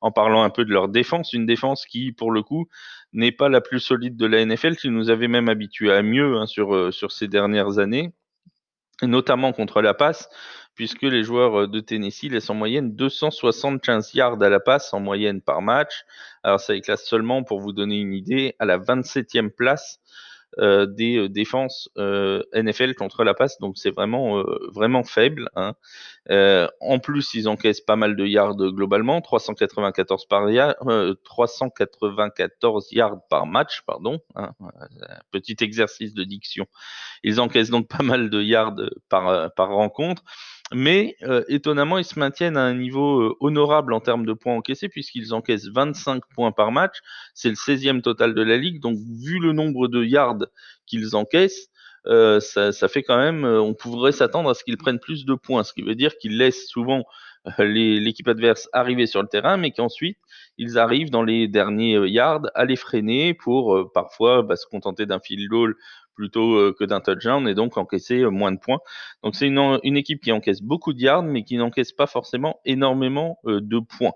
en 0.00 0.12
parlant 0.12 0.44
un 0.44 0.50
peu 0.50 0.64
de 0.64 0.70
leur 0.70 0.88
défense, 0.88 1.32
une 1.32 1.46
défense 1.46 1.84
qui, 1.84 2.12
pour 2.12 2.30
le 2.30 2.42
coup, 2.42 2.68
n'est 3.12 3.32
pas 3.32 3.48
la 3.48 3.60
plus 3.60 3.80
solide 3.80 4.16
de 4.16 4.26
la 4.26 4.44
NFL, 4.44 4.76
qui 4.76 4.88
nous 4.88 5.10
avait 5.10 5.26
même 5.26 5.48
habitués 5.48 5.92
à 5.92 6.02
mieux 6.02 6.36
hein, 6.36 6.46
sur 6.46 7.10
ces 7.10 7.26
dernières 7.26 7.80
années, 7.80 8.12
notamment 9.02 9.52
contre 9.52 9.82
la 9.82 9.94
passe 9.94 10.28
puisque 10.76 11.02
les 11.02 11.24
joueurs 11.24 11.62
euh, 11.62 11.66
de 11.66 11.80
Tennessee 11.80 12.30
laissent 12.30 12.50
en 12.50 12.54
moyenne 12.54 12.94
275 12.94 14.14
yards 14.14 14.40
à 14.40 14.48
la 14.48 14.60
passe 14.60 14.94
en 14.94 15.00
moyenne 15.00 15.40
par 15.40 15.62
match. 15.62 16.04
Alors 16.44 16.60
ça 16.60 16.76
éclate 16.76 17.00
seulement, 17.00 17.42
pour 17.42 17.60
vous 17.60 17.72
donner 17.72 17.98
une 17.98 18.14
idée, 18.14 18.54
à 18.60 18.64
la 18.64 18.78
27e 18.78 19.50
place 19.50 20.00
euh, 20.58 20.86
des 20.86 21.18
euh, 21.18 21.28
défenses 21.28 21.90
euh, 21.98 22.42
NFL 22.54 22.94
contre 22.94 23.24
la 23.24 23.34
passe, 23.34 23.58
donc 23.58 23.76
c'est 23.76 23.90
vraiment 23.90 24.42
vraiment 24.72 25.04
faible. 25.04 25.50
Hein. 25.54 25.74
en 26.80 26.98
plus, 26.98 27.34
ils 27.34 27.46
encaissent 27.46 27.82
pas 27.82 27.96
mal 27.96 28.16
de 28.16 28.24
yards 28.24 28.56
globalement, 28.56 29.20
394 29.20 30.24
par 30.26 30.50
yard, 30.50 30.76
394 31.24 32.88
yards 32.92 33.18
par 33.28 33.44
match, 33.44 33.82
pardon. 33.86 34.18
Hein, 34.34 34.52
petit 35.30 35.56
exercice 35.60 36.14
de 36.14 36.24
diction. 36.24 36.66
Ils 37.22 37.38
encaissent 37.38 37.70
donc 37.70 37.88
pas 37.88 38.02
mal 38.02 38.30
de 38.30 38.40
yards 38.40 38.76
par 39.10 39.52
par 39.54 39.68
rencontre. 39.68 40.22
Mais 40.74 41.16
euh, 41.22 41.44
étonnamment, 41.48 41.98
ils 41.98 42.04
se 42.04 42.18
maintiennent 42.18 42.56
à 42.56 42.62
un 42.62 42.74
niveau 42.74 43.20
euh, 43.20 43.36
honorable 43.40 43.92
en 43.92 44.00
termes 44.00 44.26
de 44.26 44.32
points 44.32 44.54
encaissés, 44.54 44.88
puisqu'ils 44.88 45.32
encaissent 45.32 45.68
25 45.68 46.24
points 46.34 46.50
par 46.50 46.72
match. 46.72 46.96
C'est 47.34 47.48
le 47.48 47.54
16e 47.54 48.02
total 48.02 48.34
de 48.34 48.42
la 48.42 48.56
ligue. 48.56 48.80
Donc, 48.80 48.98
vu 48.98 49.38
le 49.38 49.52
nombre 49.52 49.86
de 49.86 50.02
yards 50.02 50.46
qu'ils 50.86 51.14
encaissent, 51.14 51.68
euh, 52.08 52.40
ça, 52.40 52.88
fait 52.88 53.02
quand 53.02 53.18
même, 53.18 53.44
on 53.44 53.74
pourrait 53.74 54.12
s'attendre 54.12 54.50
à 54.50 54.54
ce 54.54 54.64
qu'ils 54.64 54.76
prennent 54.76 55.00
plus 55.00 55.24
de 55.24 55.34
points, 55.34 55.62
ce 55.64 55.72
qui 55.72 55.82
veut 55.82 55.94
dire 55.94 56.16
qu'ils 56.18 56.36
laissent 56.36 56.66
souvent 56.68 57.04
l'équipe 57.58 58.26
adverse 58.26 58.68
arriver 58.72 59.06
sur 59.06 59.22
le 59.22 59.28
terrain, 59.28 59.56
mais 59.56 59.70
qu'ensuite 59.70 60.18
ils 60.58 60.78
arrivent 60.78 61.10
dans 61.10 61.22
les 61.22 61.46
derniers 61.46 62.08
yards 62.08 62.42
à 62.54 62.64
les 62.64 62.74
freiner 62.74 63.34
pour 63.34 63.92
parfois 63.92 64.42
bah, 64.42 64.56
se 64.56 64.66
contenter 64.66 65.06
d'un 65.06 65.20
field 65.20 65.48
goal 65.48 65.76
plutôt 66.16 66.72
que 66.72 66.84
d'un 66.84 67.00
touchdown 67.00 67.46
et 67.46 67.54
donc 67.54 67.76
encaisser 67.76 68.24
moins 68.24 68.52
de 68.52 68.58
points. 68.58 68.80
Donc 69.22 69.36
c'est 69.36 69.46
une, 69.46 69.78
une, 69.84 69.96
équipe 69.96 70.22
qui 70.22 70.32
encaisse 70.32 70.62
beaucoup 70.62 70.92
de 70.92 71.00
yards 71.00 71.22
mais 71.22 71.44
qui 71.44 71.56
n'encaisse 71.56 71.92
pas 71.92 72.06
forcément 72.06 72.60
énormément 72.64 73.38
de 73.44 73.78
points. 73.78 74.14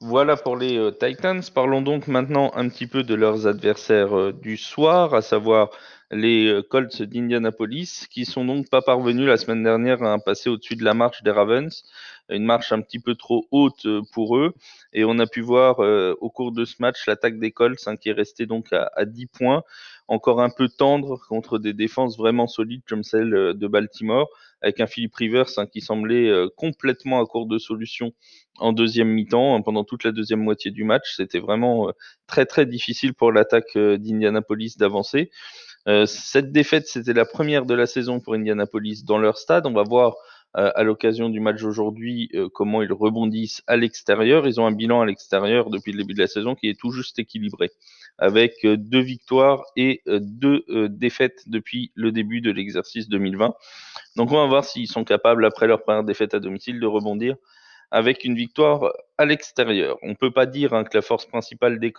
Voilà 0.00 0.36
pour 0.36 0.56
les 0.56 0.90
Titans. 0.98 1.42
Parlons 1.54 1.82
donc 1.82 2.08
maintenant 2.08 2.50
un 2.54 2.68
petit 2.68 2.88
peu 2.88 3.04
de 3.04 3.14
leurs 3.14 3.46
adversaires 3.46 4.32
du 4.32 4.56
soir, 4.56 5.14
à 5.14 5.22
savoir 5.22 5.70
les 6.12 6.46
euh, 6.46 6.62
Colts 6.62 7.02
d'Indianapolis, 7.02 8.06
qui 8.10 8.24
sont 8.26 8.44
donc 8.44 8.68
pas 8.68 8.82
parvenus 8.82 9.26
la 9.26 9.38
semaine 9.38 9.62
dernière 9.62 10.02
à 10.02 10.18
passer 10.18 10.50
au-dessus 10.50 10.76
de 10.76 10.84
la 10.84 10.94
marche 10.94 11.22
des 11.22 11.30
Ravens, 11.30 11.84
une 12.28 12.44
marche 12.44 12.72
un 12.72 12.80
petit 12.82 12.98
peu 12.98 13.14
trop 13.14 13.46
haute 13.50 13.86
euh, 13.86 14.02
pour 14.12 14.36
eux. 14.36 14.52
Et 14.92 15.04
on 15.04 15.18
a 15.18 15.26
pu 15.26 15.40
voir 15.40 15.80
euh, 15.80 16.14
au 16.20 16.28
cours 16.28 16.52
de 16.52 16.64
ce 16.64 16.76
match 16.80 17.06
l'attaque 17.06 17.38
des 17.38 17.50
Colts 17.50 17.82
hein, 17.86 17.96
qui 17.96 18.10
est 18.10 18.12
restée 18.12 18.46
donc 18.46 18.72
à, 18.72 18.90
à, 18.94 19.06
10 19.06 19.26
points, 19.26 19.62
encore 20.06 20.42
un 20.42 20.50
peu 20.50 20.68
tendre 20.68 21.18
contre 21.28 21.58
des 21.58 21.72
défenses 21.72 22.18
vraiment 22.18 22.46
solides 22.46 22.82
comme 22.86 23.02
celle 23.02 23.30
de 23.30 23.66
Baltimore, 23.66 24.28
avec 24.60 24.80
un 24.80 24.86
Philip 24.86 25.14
Rivers 25.14 25.48
hein, 25.56 25.66
qui 25.66 25.80
semblait 25.80 26.30
complètement 26.56 27.22
à 27.22 27.26
court 27.26 27.46
de 27.46 27.58
solutions 27.58 28.12
en 28.58 28.72
deuxième 28.72 29.08
mi-temps, 29.08 29.56
hein, 29.56 29.62
pendant 29.62 29.84
toute 29.84 30.04
la 30.04 30.12
deuxième 30.12 30.40
moitié 30.40 30.70
du 30.70 30.84
match. 30.84 31.14
C'était 31.16 31.38
vraiment 31.38 31.90
très 32.26 32.44
très 32.44 32.66
difficile 32.66 33.14
pour 33.14 33.32
l'attaque 33.32 33.76
d'Indianapolis 33.76 34.76
d'avancer. 34.76 35.30
Euh, 35.88 36.06
cette 36.06 36.52
défaite, 36.52 36.86
c'était 36.86 37.12
la 37.12 37.24
première 37.24 37.66
de 37.66 37.74
la 37.74 37.86
saison 37.86 38.20
pour 38.20 38.34
Indianapolis 38.34 39.04
dans 39.04 39.18
leur 39.18 39.36
stade. 39.36 39.66
On 39.66 39.72
va 39.72 39.82
voir 39.82 40.14
euh, 40.56 40.70
à 40.74 40.82
l'occasion 40.82 41.28
du 41.28 41.40
match 41.40 41.60
d'aujourd'hui 41.60 42.30
euh, 42.34 42.48
comment 42.52 42.82
ils 42.82 42.92
rebondissent 42.92 43.62
à 43.66 43.76
l'extérieur. 43.76 44.46
Ils 44.46 44.60
ont 44.60 44.66
un 44.66 44.72
bilan 44.72 45.00
à 45.00 45.06
l'extérieur 45.06 45.70
depuis 45.70 45.92
le 45.92 45.98
début 45.98 46.14
de 46.14 46.20
la 46.20 46.26
saison 46.28 46.54
qui 46.54 46.68
est 46.68 46.78
tout 46.78 46.92
juste 46.92 47.18
équilibré, 47.18 47.70
avec 48.18 48.54
deux 48.64 49.00
victoires 49.00 49.64
et 49.76 50.02
deux 50.06 50.64
défaites 50.88 51.42
depuis 51.46 51.90
le 51.94 52.12
début 52.12 52.40
de 52.40 52.50
l'exercice 52.52 53.08
2020. 53.08 53.54
Donc 54.16 54.30
on 54.30 54.36
va 54.36 54.46
voir 54.46 54.64
s'ils 54.64 54.88
sont 54.88 55.04
capables, 55.04 55.44
après 55.44 55.66
leur 55.66 55.82
première 55.82 56.04
défaite 56.04 56.34
à 56.34 56.38
domicile, 56.38 56.78
de 56.78 56.86
rebondir 56.86 57.36
avec 57.90 58.24
une 58.24 58.34
victoire 58.34 58.90
à 59.18 59.26
l'extérieur. 59.26 59.98
On 60.02 60.08
ne 60.08 60.14
peut 60.14 60.32
pas 60.32 60.46
dire 60.46 60.72
hein, 60.72 60.82
que 60.82 60.96
la 60.96 61.02
force 61.02 61.26
principale 61.26 61.78
des 61.78 61.92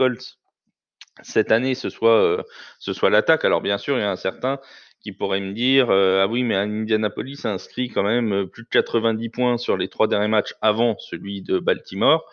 cette 1.21 1.51
année 1.51 1.75
ce 1.75 1.89
soit, 1.89 2.21
euh, 2.21 2.43
soit 2.79 3.09
l'attaque. 3.09 3.45
Alors 3.45 3.61
bien 3.61 3.77
sûr, 3.77 3.97
il 3.97 4.01
y 4.01 4.03
a 4.03 4.11
un 4.11 4.15
certain 4.15 4.59
qui 5.01 5.11
pourrait 5.11 5.41
me 5.41 5.53
dire 5.53 5.89
euh, 5.89 6.23
ah 6.23 6.27
oui 6.27 6.43
mais 6.43 6.55
Indianapolis 6.55 7.45
a 7.45 7.51
inscrit 7.51 7.89
quand 7.89 8.03
même 8.03 8.33
euh, 8.33 8.45
plus 8.47 8.63
de 8.63 8.69
90 8.69 9.29
points 9.29 9.57
sur 9.57 9.77
les 9.77 9.89
trois 9.89 10.07
derniers 10.07 10.29
matchs 10.29 10.55
avant 10.61 10.95
celui 10.97 11.41
de 11.41 11.59
Baltimore, 11.59 12.25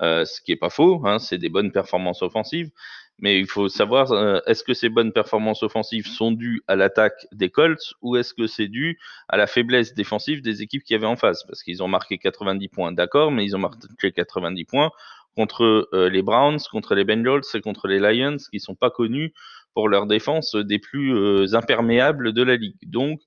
ce 0.00 0.40
qui 0.40 0.52
est 0.52 0.56
pas 0.56 0.70
faux, 0.70 1.02
hein, 1.04 1.18
c'est 1.18 1.38
des 1.38 1.48
bonnes 1.48 1.72
performances 1.72 2.22
offensives. 2.22 2.70
Mais 3.18 3.38
il 3.38 3.46
faut 3.46 3.68
savoir, 3.68 4.10
est-ce 4.48 4.64
que 4.64 4.74
ces 4.74 4.88
bonnes 4.88 5.12
performances 5.12 5.62
offensives 5.62 6.06
sont 6.08 6.32
dues 6.32 6.62
à 6.66 6.74
l'attaque 6.74 7.26
des 7.30 7.50
Colts 7.50 7.94
ou 8.00 8.16
est-ce 8.16 8.34
que 8.34 8.48
c'est 8.48 8.66
dû 8.66 8.98
à 9.28 9.36
la 9.36 9.46
faiblesse 9.46 9.94
défensive 9.94 10.42
des 10.42 10.62
équipes 10.62 10.82
qui 10.82 10.94
avaient 10.94 11.06
en 11.06 11.14
face? 11.14 11.44
Parce 11.44 11.62
qu'ils 11.62 11.84
ont 11.84 11.88
marqué 11.88 12.18
90 12.18 12.68
points, 12.68 12.90
d'accord, 12.90 13.30
mais 13.30 13.44
ils 13.44 13.54
ont 13.54 13.60
marqué 13.60 14.10
90 14.10 14.64
points 14.64 14.90
contre 15.36 15.88
euh, 15.92 16.08
les 16.08 16.22
Browns, 16.22 16.60
contre 16.70 16.94
les 16.94 17.04
Bengals 17.04 17.42
et 17.54 17.60
contre 17.60 17.88
les 17.88 17.98
Lions, 17.98 18.36
qui 18.50 18.60
sont 18.60 18.74
pas 18.74 18.90
connus 18.90 19.32
pour 19.74 19.88
leur 19.88 20.06
défense 20.06 20.54
des 20.54 20.78
plus 20.78 21.14
euh, 21.14 21.54
imperméables 21.54 22.32
de 22.32 22.42
la 22.42 22.56
ligue. 22.56 22.76
Donc, 22.86 23.20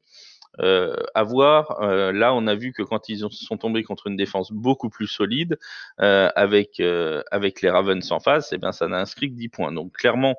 euh, 0.61 0.95
à 1.13 1.23
voir. 1.23 1.81
Là, 1.81 2.33
on 2.33 2.47
a 2.47 2.55
vu 2.55 2.71
que 2.71 2.81
quand 2.81 3.09
ils 3.09 3.27
sont 3.29 3.57
tombés 3.57 3.83
contre 3.83 4.07
une 4.07 4.15
défense 4.15 4.53
beaucoup 4.53 4.89
plus 4.89 5.07
solide, 5.07 5.57
avec 5.97 6.79
avec 6.79 7.61
les 7.61 7.69
Ravens 7.69 8.09
en 8.11 8.21
face, 8.21 8.53
eh 8.53 8.57
bien, 8.57 8.71
ça 8.71 8.87
n'a 8.87 8.99
inscrit 8.99 9.29
que 9.29 9.35
10 9.35 9.49
points. 9.49 9.73
Donc, 9.73 9.91
clairement, 9.91 10.35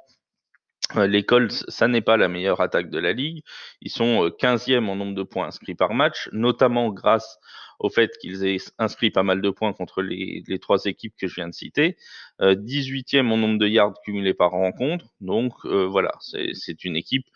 les 0.94 1.24
Colts, 1.24 1.64
ça 1.68 1.86
n'est 1.86 2.00
pas 2.00 2.16
la 2.16 2.28
meilleure 2.28 2.62
attaque 2.62 2.88
de 2.88 2.98
la 2.98 3.12
ligue. 3.12 3.42
Ils 3.82 3.90
sont 3.90 4.28
15e 4.28 4.88
en 4.88 4.96
nombre 4.96 5.14
de 5.14 5.22
points 5.22 5.48
inscrits 5.48 5.74
par 5.74 5.92
match, 5.92 6.30
notamment 6.32 6.88
grâce 6.88 7.38
au 7.78 7.90
fait 7.90 8.16
qu'ils 8.18 8.44
aient 8.44 8.58
inscrit 8.78 9.10
pas 9.10 9.22
mal 9.22 9.40
de 9.40 9.50
points 9.50 9.72
contre 9.72 10.02
les, 10.02 10.42
trois 10.60 10.84
équipes 10.84 11.14
que 11.18 11.26
je 11.26 11.34
viens 11.36 11.48
de 11.48 11.54
citer. 11.54 11.96
18e 12.40 13.16
euh, 13.16 13.32
en 13.32 13.36
nombre 13.36 13.58
de 13.58 13.66
yards 13.66 14.00
cumulés 14.04 14.34
par 14.34 14.50
rencontre. 14.50 15.06
Donc 15.20 15.52
euh, 15.64 15.86
voilà, 15.86 16.12
c'est 16.20 16.84
une 16.84 16.96
équipe 16.96 17.26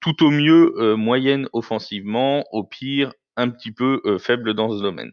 tout 0.00 0.24
au 0.24 0.30
mieux 0.30 0.74
euh, 0.76 0.96
moyenne 0.96 1.48
offensivement, 1.52 2.44
au 2.52 2.64
pire 2.64 3.12
un 3.36 3.48
petit 3.48 3.72
peu 3.72 4.00
faible 4.20 4.54
dans 4.54 4.70
ce 4.70 4.80
domaine. 4.80 5.10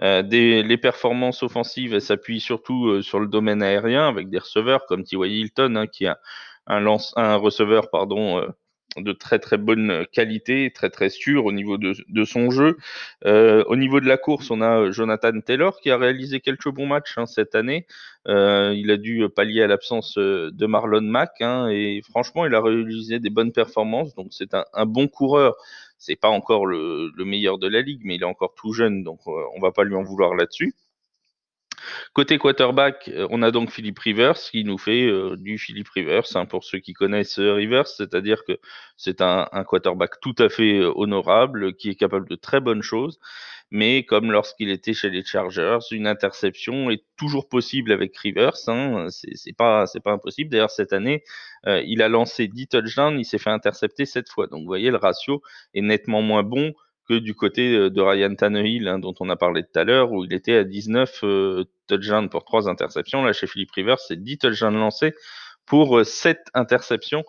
les 0.00 0.78
performances 0.78 1.42
offensives 1.42 1.98
s'appuient 1.98 2.40
surtout 2.40 3.02
sur 3.02 3.18
le 3.18 3.26
domaine 3.26 3.64
aérien 3.64 4.06
avec 4.06 4.30
des 4.30 4.38
receveurs 4.38 4.86
comme 4.86 5.02
T.Y. 5.02 5.40
Hilton 5.40 5.74
hein, 5.74 5.88
qui 5.88 6.06
a 6.06 6.20
un, 6.68 6.78
lance, 6.78 7.12
un 7.16 7.34
receveur 7.34 7.90
pardon, 7.90 8.46
de 8.96 9.12
très 9.12 9.38
très 9.38 9.58
bonne 9.58 10.06
qualité, 10.12 10.72
très 10.74 10.90
très 10.90 11.10
sûr 11.10 11.44
au 11.44 11.52
niveau 11.52 11.78
de, 11.78 12.24
son 12.24 12.50
jeu. 12.50 12.78
Euh, 13.26 13.62
au 13.66 13.76
niveau 13.76 14.00
de 14.00 14.06
la 14.06 14.16
course, 14.16 14.50
on 14.50 14.60
a 14.60 14.90
Jonathan 14.90 15.40
Taylor 15.40 15.80
qui 15.80 15.90
a 15.90 15.96
réalisé 15.96 16.40
quelques 16.40 16.70
bons 16.70 16.86
matchs 16.86 17.18
hein, 17.18 17.26
cette 17.26 17.54
année. 17.54 17.86
Euh, 18.26 18.74
il 18.76 18.90
a 18.90 18.96
dû 18.96 19.26
pallier 19.34 19.62
à 19.62 19.66
l'absence 19.66 20.18
euh, 20.18 20.50
de 20.52 20.66
Marlon 20.66 21.00
Mack 21.02 21.40
hein, 21.40 21.68
et 21.68 22.02
franchement, 22.02 22.44
il 22.46 22.54
a 22.54 22.60
réalisé 22.60 23.20
des 23.20 23.30
bonnes 23.30 23.52
performances. 23.52 24.14
Donc 24.14 24.28
c'est 24.30 24.54
un, 24.54 24.86
bon 24.86 25.08
coureur. 25.08 25.54
C'est 25.98 26.16
pas 26.16 26.28
encore 26.28 26.66
le, 26.66 27.10
le, 27.14 27.24
meilleur 27.24 27.58
de 27.58 27.68
la 27.68 27.82
ligue, 27.82 28.02
mais 28.04 28.16
il 28.16 28.22
est 28.22 28.26
encore 28.26 28.54
tout 28.54 28.72
jeune, 28.72 29.02
donc 29.02 29.20
euh, 29.26 29.32
on 29.56 29.60
va 29.60 29.72
pas 29.72 29.84
lui 29.84 29.96
en 29.96 30.02
vouloir 30.02 30.34
là-dessus. 30.34 30.74
Côté 32.12 32.38
quarterback, 32.38 33.08
euh, 33.08 33.26
on 33.30 33.42
a 33.42 33.50
donc 33.50 33.70
Philippe 33.70 33.98
Rivers 33.98 34.38
qui 34.38 34.64
nous 34.64 34.78
fait 34.78 35.06
euh, 35.06 35.36
du 35.36 35.58
Philippe 35.58 35.88
Rivers, 35.88 36.24
hein, 36.34 36.46
pour 36.46 36.64
ceux 36.64 36.78
qui 36.78 36.92
connaissent 36.92 37.38
euh, 37.38 37.54
Rivers, 37.54 37.86
c'est-à-dire 37.86 38.44
que 38.44 38.58
c'est 38.96 39.20
un, 39.20 39.46
quarterback 39.66 40.20
tout 40.20 40.34
à 40.38 40.48
fait 40.48 40.80
honorable, 40.82 41.74
qui 41.74 41.90
est 41.90 41.94
capable 41.94 42.28
de 42.28 42.36
très 42.36 42.60
bonnes 42.60 42.82
choses, 42.82 43.18
mais 43.70 44.04
comme 44.04 44.32
lorsqu'il 44.32 44.70
était 44.70 44.94
chez 44.94 45.10
les 45.10 45.24
Chargers, 45.24 45.78
une 45.90 46.06
interception 46.06 46.90
est 46.90 47.04
toujours 47.16 47.48
possible 47.48 47.92
avec 47.92 48.16
Rivers, 48.16 48.56
hein, 48.68 49.06
c'est 49.10 49.56
pas 49.56 49.84
impossible. 50.06 50.50
D'ailleurs 50.50 50.70
cette 50.70 50.92
année, 50.92 51.22
il 51.66 52.02
a 52.02 52.08
lancé 52.08 52.48
10 52.48 52.68
touchdowns, 52.68 53.18
il 53.20 53.24
s'est 53.24 53.38
fait 53.38 53.50
intercepter 53.50 54.06
7 54.06 54.28
fois, 54.30 54.46
donc 54.46 54.60
vous 54.60 54.66
voyez 54.66 54.90
le 54.90 54.96
ratio 54.96 55.42
est 55.74 55.82
nettement 55.82 56.22
moins 56.22 56.42
bon 56.42 56.72
que 57.08 57.14
du 57.14 57.34
côté 57.34 57.74
euh, 57.74 57.90
de 57.90 58.00
Ryan 58.00 58.34
Tannehill, 58.34 58.86
hein, 58.86 58.98
dont 58.98 59.14
on 59.20 59.30
a 59.30 59.36
parlé 59.36 59.62
tout 59.62 59.78
à 59.78 59.84
l'heure, 59.84 60.12
où 60.12 60.24
il 60.24 60.32
était 60.32 60.56
à 60.56 60.64
19 60.64 61.20
euh, 61.24 61.64
touchdowns 61.88 62.28
pour 62.28 62.44
3 62.44 62.68
interceptions. 62.68 63.24
Là, 63.24 63.32
chez 63.32 63.46
Philippe 63.46 63.72
Rivers, 63.72 63.98
c'est 63.98 64.22
10 64.22 64.38
touchdowns 64.38 64.78
lancés 64.78 65.14
pour 65.66 66.04
7 66.04 66.38
euh, 66.38 66.60
interceptions. 66.60 67.24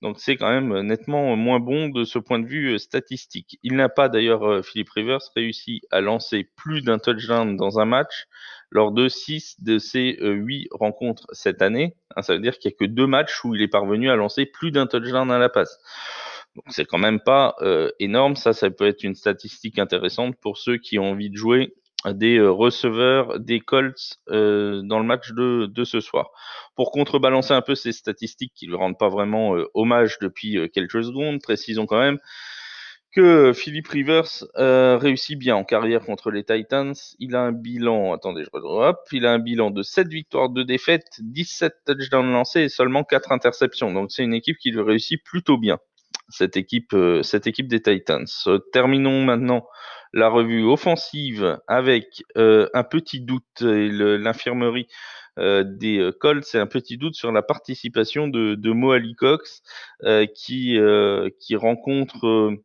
Donc 0.00 0.20
c'est 0.20 0.36
quand 0.36 0.48
même 0.48 0.80
nettement 0.82 1.34
moins 1.34 1.58
bon 1.58 1.88
de 1.88 2.04
ce 2.04 2.20
point 2.20 2.38
de 2.38 2.46
vue 2.46 2.78
statistique. 2.78 3.58
Il 3.64 3.74
n'a 3.74 3.88
pas 3.88 4.08
d'ailleurs, 4.08 4.64
Philippe 4.64 4.90
Rivers, 4.90 5.18
réussi 5.34 5.80
à 5.90 6.00
lancer 6.00 6.48
plus 6.56 6.82
d'un 6.82 7.00
touchdown 7.00 7.56
dans 7.56 7.80
un 7.80 7.84
match 7.84 8.28
lors 8.70 8.92
de 8.92 9.08
6 9.08 9.60
de 9.60 9.80
ses 9.80 10.16
8 10.20 10.68
rencontres 10.70 11.26
cette 11.32 11.62
année. 11.62 11.96
Hein, 12.14 12.22
ça 12.22 12.34
veut 12.34 12.38
dire 12.38 12.60
qu'il 12.60 12.68
n'y 12.70 12.74
a 12.74 12.78
que 12.78 12.84
deux 12.84 13.08
matchs 13.08 13.44
où 13.44 13.56
il 13.56 13.62
est 13.62 13.66
parvenu 13.66 14.08
à 14.08 14.14
lancer 14.14 14.46
plus 14.46 14.70
d'un 14.70 14.86
touchdown 14.86 15.32
à 15.32 15.38
la 15.38 15.48
passe 15.48 15.80
c'est 16.68 16.84
quand 16.84 16.98
même 16.98 17.20
pas 17.20 17.54
euh, 17.60 17.90
énorme. 17.98 18.36
Ça, 18.36 18.52
ça 18.52 18.70
peut 18.70 18.86
être 18.86 19.04
une 19.04 19.14
statistique 19.14 19.78
intéressante 19.78 20.36
pour 20.40 20.58
ceux 20.58 20.76
qui 20.78 20.98
ont 20.98 21.10
envie 21.10 21.30
de 21.30 21.36
jouer 21.36 21.74
des 22.06 22.38
euh, 22.38 22.50
receveurs 22.50 23.40
des 23.40 23.60
Colts 23.60 24.18
euh, 24.30 24.82
dans 24.84 24.98
le 24.98 25.04
match 25.04 25.32
de, 25.32 25.66
de, 25.66 25.84
ce 25.84 26.00
soir. 26.00 26.30
Pour 26.76 26.92
contrebalancer 26.92 27.52
un 27.54 27.62
peu 27.62 27.74
ces 27.74 27.92
statistiques 27.92 28.52
qui 28.54 28.68
ne 28.68 28.74
rendent 28.74 28.98
pas 28.98 29.08
vraiment 29.08 29.56
hommage 29.74 30.18
depuis 30.20 30.70
quelques 30.72 31.04
secondes, 31.04 31.40
précisons 31.42 31.86
quand 31.86 31.98
même 31.98 32.18
que 33.10 33.52
Philippe 33.52 33.88
Rivers 33.88 34.44
réussit 34.54 35.36
bien 35.36 35.56
en 35.56 35.64
carrière 35.64 36.04
contre 36.04 36.30
les 36.30 36.44
Titans. 36.44 36.94
Il 37.18 37.34
a 37.34 37.40
un 37.40 37.52
bilan, 37.52 38.12
attendez, 38.12 38.44
je 38.44 38.50
hop, 38.52 38.98
il 39.10 39.26
a 39.26 39.32
un 39.32 39.40
bilan 39.40 39.70
de 39.72 39.82
7 39.82 40.06
victoires, 40.08 40.50
2 40.50 40.64
défaites, 40.64 41.18
17 41.20 41.72
touchdowns 41.84 42.30
lancés 42.30 42.60
et 42.60 42.68
seulement 42.68 43.02
4 43.02 43.32
interceptions. 43.32 43.92
Donc 43.92 44.12
c'est 44.12 44.22
une 44.22 44.34
équipe 44.34 44.58
qui 44.58 44.70
lui 44.70 44.82
réussit 44.82 45.20
plutôt 45.24 45.58
bien 45.58 45.78
cette 46.28 46.56
équipe, 46.56 46.92
euh, 46.94 47.22
cette 47.22 47.46
équipe 47.46 47.68
des 47.68 47.80
Titans. 47.80 48.26
Euh, 48.46 48.58
terminons 48.72 49.24
maintenant 49.24 49.66
la 50.12 50.28
revue 50.28 50.64
offensive 50.64 51.58
avec 51.66 52.24
euh, 52.36 52.68
un 52.74 52.82
petit 52.82 53.20
doute 53.20 53.60
l'infirmerie 53.60 54.88
des 55.36 56.10
Colts, 56.18 56.42
c'est 56.42 56.58
un 56.58 56.66
petit 56.66 56.98
doute 56.98 57.14
sur 57.14 57.30
la 57.30 57.42
participation 57.42 58.26
de, 58.26 58.56
de 58.56 58.72
Mo 58.72 58.92
Cox 59.16 59.62
qui, 60.34 60.76
qui 61.38 61.54
rencontre 61.54 62.56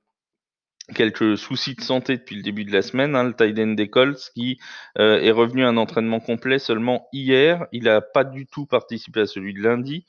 quelques 0.95 1.37
soucis 1.37 1.75
de 1.75 1.81
santé 1.81 2.17
depuis 2.17 2.35
le 2.35 2.41
début 2.41 2.65
de 2.65 2.71
la 2.71 2.81
semaine. 2.81 3.15
Hein, 3.15 3.25
le 3.25 3.35
tight 3.35 3.59
end 3.59 3.73
des 3.73 3.91
Colts 3.91 4.31
qui 4.33 4.57
est 4.95 5.29
revenu 5.29 5.63
à 5.63 5.67
un 5.67 5.77
entraînement 5.77 6.19
complet 6.19 6.57
seulement 6.57 7.07
hier. 7.13 7.67
Il 7.73 7.83
n'a 7.83 8.01
pas 8.01 8.23
du 8.23 8.47
tout 8.47 8.65
participé 8.65 9.19
à 9.19 9.27
celui 9.27 9.53
de 9.53 9.61
lundi 9.61 10.07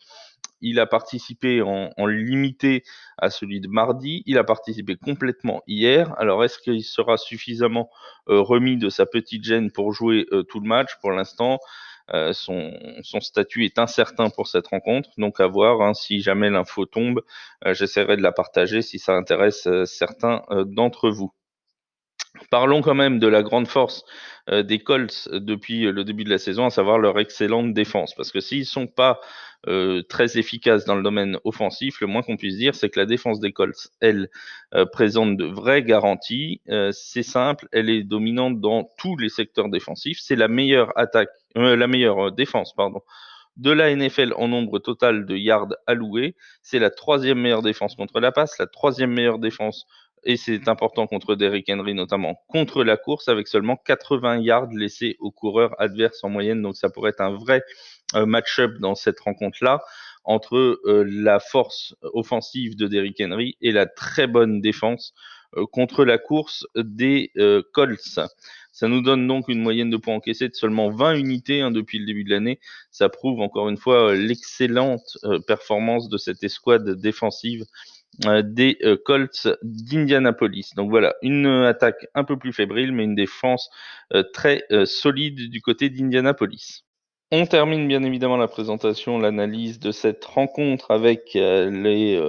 il 0.64 0.80
a 0.80 0.86
participé 0.86 1.62
en, 1.62 2.06
limité 2.06 2.82
à 3.18 3.30
celui 3.30 3.60
de 3.60 3.68
mardi. 3.68 4.22
Il 4.26 4.38
a 4.38 4.44
participé 4.44 4.96
complètement 4.96 5.62
hier. 5.66 6.12
Alors, 6.18 6.42
est-ce 6.44 6.58
qu'il 6.58 6.82
sera 6.82 7.16
suffisamment 7.16 7.90
remis 8.26 8.76
de 8.76 8.88
sa 8.88 9.06
petite 9.06 9.44
gêne 9.44 9.70
pour 9.70 9.92
jouer 9.92 10.26
tout 10.48 10.60
le 10.60 10.68
match? 10.68 10.90
Pour 11.00 11.12
l'instant, 11.12 11.60
son, 12.32 12.72
statut 13.20 13.64
est 13.64 13.78
incertain 13.78 14.30
pour 14.30 14.48
cette 14.48 14.66
rencontre, 14.66 15.10
donc 15.18 15.38
à 15.40 15.46
voir. 15.46 15.82
Hein, 15.82 15.94
si 15.94 16.20
jamais 16.20 16.50
l'info 16.50 16.86
tombe, 16.86 17.20
j'essaierai 17.64 18.16
de 18.16 18.22
la 18.22 18.32
partager 18.32 18.82
si 18.82 18.98
ça 18.98 19.12
intéresse 19.14 19.68
certains 19.84 20.42
d'entre 20.66 21.10
vous. 21.10 21.32
Parlons 22.50 22.82
quand 22.82 22.94
même 22.94 23.18
de 23.18 23.28
la 23.28 23.42
grande 23.42 23.68
force 23.68 24.04
euh, 24.50 24.62
des 24.62 24.80
Colts 24.80 25.28
euh, 25.32 25.38
depuis 25.38 25.86
euh, 25.86 25.92
le 25.92 26.04
début 26.04 26.24
de 26.24 26.30
la 26.30 26.38
saison, 26.38 26.66
à 26.66 26.70
savoir 26.70 26.98
leur 26.98 27.18
excellente 27.18 27.72
défense. 27.72 28.14
Parce 28.14 28.32
que 28.32 28.40
s'ils 28.40 28.66
sont 28.66 28.86
pas 28.86 29.20
très 30.10 30.36
efficaces 30.36 30.84
dans 30.84 30.94
le 30.94 31.02
domaine 31.02 31.38
offensif, 31.44 32.02
le 32.02 32.06
moins 32.06 32.20
qu'on 32.20 32.36
puisse 32.36 32.58
dire, 32.58 32.74
c'est 32.74 32.90
que 32.90 33.00
la 33.00 33.06
défense 33.06 33.40
des 33.40 33.50
Colts, 33.50 33.88
elle, 34.02 34.28
présente 34.92 35.38
de 35.38 35.46
vraies 35.46 35.82
garanties. 35.82 36.60
c'est 36.92 37.22
simple, 37.22 37.66
elle 37.72 37.88
est 37.88 38.02
dominante 38.02 38.60
dans 38.60 38.90
tous 38.98 39.16
les 39.16 39.30
secteurs 39.30 39.70
défensifs. 39.70 40.18
C'est 40.20 40.36
la 40.36 40.48
meilleure 40.48 40.92
attaque, 40.98 41.30
la 41.54 41.86
meilleure 41.86 42.30
défense, 42.30 42.74
pardon, 42.74 43.00
de 43.56 43.70
la 43.70 43.96
NFL 43.96 44.34
en 44.36 44.48
nombre 44.48 44.80
total 44.80 45.24
de 45.24 45.34
yards 45.34 45.74
alloués. 45.86 46.36
C'est 46.60 46.78
la 46.78 46.90
troisième 46.90 47.40
meilleure 47.40 47.62
défense 47.62 47.94
contre 47.94 48.20
la 48.20 48.32
passe, 48.32 48.58
la 48.58 48.66
troisième 48.66 49.14
meilleure 49.14 49.38
défense 49.38 49.86
et 50.24 50.36
c'est 50.36 50.68
important 50.68 51.06
contre 51.06 51.34
Derrick 51.34 51.68
Henry 51.68 51.94
notamment, 51.94 52.42
contre 52.48 52.84
la 52.84 52.96
course 52.96 53.28
avec 53.28 53.48
seulement 53.48 53.76
80 53.76 54.40
yards 54.40 54.72
laissés 54.72 55.16
aux 55.20 55.30
coureurs 55.30 55.74
adverses 55.80 56.24
en 56.24 56.28
moyenne. 56.28 56.62
Donc 56.62 56.76
ça 56.76 56.88
pourrait 56.88 57.10
être 57.10 57.20
un 57.20 57.34
vrai 57.36 57.62
euh, 58.14 58.26
match-up 58.26 58.72
dans 58.80 58.94
cette 58.94 59.20
rencontre-là 59.20 59.82
entre 60.24 60.56
euh, 60.56 61.04
la 61.06 61.40
force 61.40 61.94
offensive 62.02 62.76
de 62.76 62.86
Derrick 62.86 63.20
Henry 63.20 63.56
et 63.60 63.72
la 63.72 63.86
très 63.86 64.26
bonne 64.26 64.60
défense 64.60 65.14
euh, 65.56 65.66
contre 65.66 66.04
la 66.04 66.18
course 66.18 66.66
des 66.74 67.30
Colts. 67.72 68.18
Ça 68.72 68.88
nous 68.88 69.02
donne 69.02 69.28
donc 69.28 69.48
une 69.48 69.60
moyenne 69.60 69.90
de 69.90 69.96
points 69.96 70.16
encaissés 70.16 70.48
de 70.48 70.54
seulement 70.54 70.90
20 70.90 71.14
unités 71.14 71.60
hein, 71.60 71.70
depuis 71.70 72.00
le 72.00 72.06
début 72.06 72.24
de 72.24 72.30
l'année. 72.30 72.58
Ça 72.90 73.08
prouve 73.08 73.40
encore 73.40 73.68
une 73.68 73.76
fois 73.76 74.14
l'excellente 74.14 75.16
performance 75.46 76.08
de 76.08 76.16
cette 76.16 76.42
escouade 76.42 76.90
défensive 77.00 77.62
euh, 77.62 77.93
des 78.20 78.78
euh, 78.82 78.96
Colts 79.04 79.48
d'Indianapolis. 79.62 80.70
Donc 80.76 80.90
voilà, 80.90 81.14
une 81.22 81.46
attaque 81.46 82.06
un 82.14 82.24
peu 82.24 82.38
plus 82.38 82.52
fébrile, 82.52 82.92
mais 82.92 83.04
une 83.04 83.14
défense 83.14 83.70
euh, 84.12 84.22
très 84.32 84.64
solide 84.84 85.50
du 85.50 85.60
côté 85.60 85.90
d'Indianapolis. 85.90 86.84
On 87.32 87.46
termine 87.46 87.88
bien 87.88 88.04
évidemment 88.04 88.36
la 88.36 88.46
présentation, 88.46 89.18
l'analyse 89.18 89.80
de 89.80 89.90
cette 89.90 90.24
rencontre 90.24 90.92
avec 90.92 91.30
les, 91.34 92.20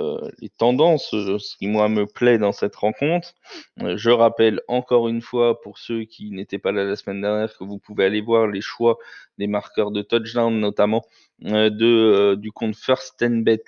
tendances, 0.57 1.09
ce 1.11 1.57
qui 1.57 1.67
moi 1.67 1.89
me 1.89 2.07
plaît 2.07 2.39
dans 2.39 2.53
cette 2.53 2.75
rencontre. 2.75 3.35
je 3.77 4.09
rappelle 4.09 4.61
encore 4.67 5.07
une 5.07 5.21
fois 5.21 5.61
pour 5.61 5.77
ceux 5.77 6.05
qui 6.05 6.31
n'étaient 6.31 6.57
pas 6.57 6.71
là 6.71 6.85
la 6.85 6.95
semaine 6.95 7.21
dernière 7.21 7.55
que 7.55 7.63
vous 7.63 7.77
pouvez 7.77 8.05
aller 8.05 8.21
voir 8.21 8.47
les 8.47 8.61
choix 8.61 8.97
des 9.37 9.45
marqueurs 9.45 9.91
de 9.91 10.01
touchdown, 10.01 10.59
notamment 10.59 11.03
du 11.39 12.51
compte 12.51 12.75
First 12.75 13.21
and 13.21 13.43
Bet 13.43 13.63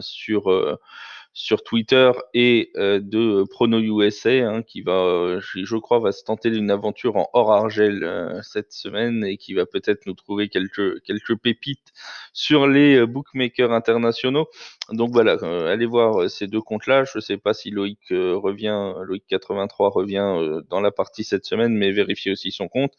sur 0.00 0.48
sur 1.36 1.64
Twitter 1.64 2.12
et 2.32 2.70
euh, 2.76 3.00
de 3.00 3.42
Prono 3.50 3.80
USA 3.80 4.30
hein, 4.30 4.62
qui 4.62 4.82
va, 4.82 4.92
euh, 4.92 5.40
je, 5.40 5.76
crois, 5.76 5.98
va 5.98 6.12
se 6.12 6.22
tenter 6.22 6.50
d'une 6.52 6.70
aventure 6.70 7.16
en 7.16 7.28
hors 7.32 7.52
argel 7.52 8.04
euh, 8.04 8.40
cette 8.42 8.72
semaine 8.72 9.24
et 9.24 9.36
qui 9.36 9.52
va 9.52 9.66
peut-être 9.66 10.06
nous 10.06 10.14
trouver 10.14 10.48
quelques 10.48 11.02
quelques 11.02 11.36
pépites 11.36 11.92
sur 12.32 12.68
les 12.68 13.04
bookmakers 13.04 13.72
internationaux. 13.72 14.46
Donc 14.90 15.10
voilà, 15.10 15.32
allez 15.68 15.86
voir 15.86 16.30
ces 16.30 16.46
deux 16.46 16.60
comptes-là. 16.60 17.02
Je 17.04 17.18
ne 17.18 17.20
sais 17.20 17.36
pas 17.36 17.52
si 17.52 17.70
Loïc 17.70 17.98
revient, 18.10 18.92
Loïc 19.02 19.24
83 19.26 19.90
revient 19.90 20.60
dans 20.70 20.80
la 20.80 20.92
partie 20.92 21.24
cette 21.24 21.46
semaine, 21.46 21.74
mais 21.74 21.90
vérifiez 21.90 22.30
aussi 22.30 22.52
son 22.52 22.68
compte. 22.68 22.92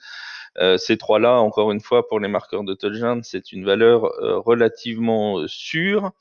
Euh, 0.59 0.77
ces 0.77 0.97
trois-là, 0.97 1.39
encore 1.39 1.71
une 1.71 1.81
fois, 1.81 2.07
pour 2.07 2.19
les 2.19 2.27
marqueurs 2.27 2.63
de 2.63 2.73
touchdown, 2.73 3.21
c'est 3.23 3.51
une 3.51 3.65
valeur 3.65 4.05
euh, 4.05 4.39
relativement 4.39 5.39
euh, 5.39 5.47
sûre. 5.47 6.11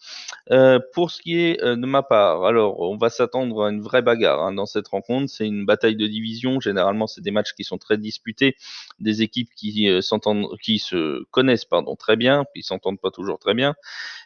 pour 0.93 1.11
ce 1.11 1.23
qui 1.23 1.39
est 1.41 1.63
de 1.63 1.87
ma 1.87 2.03
part, 2.03 2.45
alors 2.45 2.81
on 2.81 2.97
va 2.97 3.09
s'attendre 3.11 3.65
à 3.65 3.71
une 3.71 3.81
vraie 3.81 4.03
bagarre 4.03 4.41
hein, 4.41 4.53
dans 4.53 4.67
cette 4.67 4.89
rencontre. 4.89 5.31
C'est 5.31 5.47
une 5.47 5.65
bataille 5.65 5.97
de 5.97 6.07
division. 6.07 6.61
Généralement, 6.61 7.07
c'est 7.07 7.21
des 7.21 7.31
matchs 7.31 7.53
qui 7.55 7.65
sont 7.65 7.79
très 7.79 7.99
disputés, 7.99 8.57
des 9.01 9.23
équipes 9.23 9.51
qui 9.57 9.89
s'entendent, 10.03 10.49
qui 10.63 10.79
se 10.79 11.25
connaissent 11.31 11.65
pardon 11.65 11.97
très 11.97 12.17
bien, 12.17 12.45
puis 12.53 12.63
s'entendent 12.63 13.01
pas 13.01 13.11
toujours 13.11 13.39
très 13.39 13.55
bien, 13.55 13.75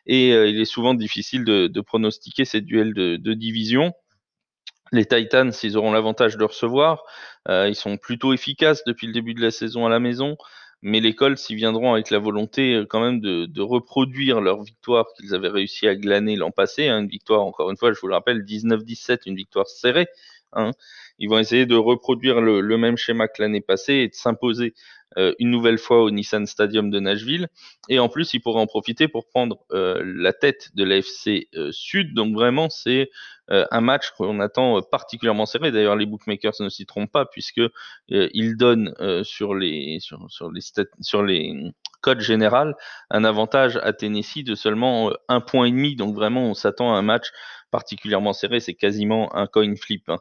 et 0.06 0.30
il 0.30 0.60
est 0.60 0.64
souvent 0.64 0.94
difficile 0.94 1.44
de, 1.44 1.66
de 1.66 1.80
pronostiquer 1.80 2.44
ces 2.44 2.60
duels 2.60 2.94
de, 2.94 3.16
de 3.16 3.34
division. 3.34 3.92
Les 4.92 5.04
Titans, 5.04 5.52
ils 5.62 5.76
auront 5.76 5.92
l'avantage 5.92 6.36
de 6.36 6.44
recevoir. 6.44 7.04
Euh, 7.48 7.68
ils 7.68 7.74
sont 7.74 7.96
plutôt 7.96 8.32
efficaces 8.32 8.84
depuis 8.84 9.06
le 9.06 9.12
début 9.12 9.34
de 9.34 9.42
la 9.42 9.50
saison 9.50 9.86
à 9.86 9.88
la 9.88 10.00
maison. 10.00 10.36
Mais 10.80 11.00
les 11.00 11.14
Colts, 11.14 11.50
ils 11.50 11.56
viendront 11.56 11.92
avec 11.92 12.10
la 12.10 12.18
volonté 12.18 12.74
euh, 12.74 12.86
quand 12.86 13.00
même 13.00 13.20
de, 13.20 13.60
reproduire 13.60 14.40
leur 14.40 14.62
victoire 14.62 15.06
qu'ils 15.16 15.34
avaient 15.34 15.48
réussi 15.48 15.88
à 15.88 15.96
glaner 15.96 16.36
l'an 16.36 16.50
passé. 16.50 16.88
Hein, 16.88 17.00
une 17.00 17.08
victoire, 17.08 17.42
encore 17.42 17.70
une 17.70 17.76
fois, 17.76 17.92
je 17.92 18.00
vous 18.00 18.06
le 18.06 18.14
rappelle, 18.14 18.44
19-17, 18.44 19.22
une 19.26 19.36
victoire 19.36 19.66
serrée. 19.66 20.06
Hein. 20.52 20.70
Ils 21.18 21.28
vont 21.28 21.38
essayer 21.38 21.66
de 21.66 21.74
reproduire 21.74 22.40
le, 22.40 22.78
même 22.78 22.96
schéma 22.96 23.28
que 23.28 23.42
l'année 23.42 23.60
passée 23.60 23.94
et 23.94 24.08
de 24.08 24.14
s'imposer 24.14 24.72
euh, 25.18 25.34
une 25.40 25.50
nouvelle 25.50 25.78
fois 25.78 26.02
au 26.02 26.10
Nissan 26.10 26.46
Stadium 26.46 26.90
de 26.90 27.00
Nashville. 27.00 27.48
Et 27.88 27.98
en 27.98 28.08
plus, 28.08 28.32
ils 28.32 28.40
pourraient 28.40 28.60
en 28.60 28.66
profiter 28.66 29.08
pour 29.08 29.26
prendre 29.26 29.58
la 29.70 30.32
tête 30.32 30.70
de 30.74 30.84
l'AFC 30.84 31.48
Sud. 31.72 32.14
Donc 32.14 32.34
vraiment, 32.34 32.70
c'est 32.70 33.10
un 33.50 33.80
match 33.80 34.10
qu'on 34.10 34.40
attend 34.40 34.80
particulièrement 34.82 35.46
serré. 35.46 35.72
D'ailleurs, 35.72 35.96
les 35.96 36.06
bookmakers 36.06 36.54
ne 36.60 36.68
s'y 36.68 36.86
trompent 36.86 37.10
pas 37.10 37.24
puisque 37.24 37.62
ils 38.08 38.56
donnent 38.56 38.94
sur 39.22 39.54
les 39.54 39.98
sur, 40.00 40.26
sur 40.28 40.50
un 43.10 43.24
avantage 43.24 43.78
à 43.82 43.92
Tennessee 43.92 44.44
de 44.44 44.54
seulement 44.54 45.12
un 45.28 45.40
point 45.40 45.66
et 45.66 45.70
demi. 45.70 45.96
Donc 45.96 46.14
vraiment, 46.14 46.44
on 46.44 46.54
s'attend 46.54 46.94
à 46.94 46.98
un 46.98 47.02
match 47.02 47.30
particulièrement 47.70 48.32
serré, 48.32 48.60
c'est 48.60 48.74
quasiment 48.74 49.34
un 49.36 49.46
coin 49.46 49.74
flip. 49.76 50.08
Hein. 50.08 50.18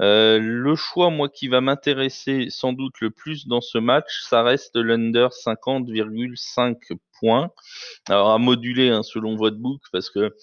Euh, 0.00 0.38
le 0.40 0.76
choix, 0.76 1.10
moi, 1.10 1.28
qui 1.28 1.48
va 1.48 1.60
m'intéresser 1.60 2.46
sans 2.50 2.72
doute 2.72 3.00
le 3.00 3.10
plus 3.10 3.46
dans 3.46 3.60
ce 3.60 3.78
match, 3.78 4.22
ça 4.22 4.42
reste 4.42 4.76
l'under 4.76 5.28
50,5 5.30 6.76
points. 7.18 7.50
Alors 8.08 8.30
à 8.30 8.38
moduler 8.38 8.90
hein, 8.90 9.02
selon 9.02 9.36
votre 9.36 9.56
book, 9.56 9.82
parce 9.92 10.10
que 10.10 10.34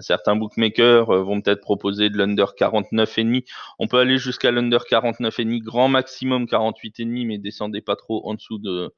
certains 0.00 0.36
bookmakers 0.36 1.10
euh, 1.10 1.22
vont 1.22 1.40
peut-être 1.40 1.60
proposer 1.60 2.10
de 2.10 2.18
l'under 2.18 2.54
49,5. 2.58 3.44
On 3.78 3.86
peut 3.86 3.98
aller 3.98 4.18
jusqu'à 4.18 4.50
l'under 4.50 4.78
49,5, 4.90 5.62
grand 5.62 5.88
maximum 5.88 6.44
48,5, 6.44 7.26
mais 7.26 7.38
descendez 7.38 7.80
pas 7.80 7.96
trop 7.96 8.28
en 8.28 8.34
dessous 8.34 8.58
de, 8.58 8.92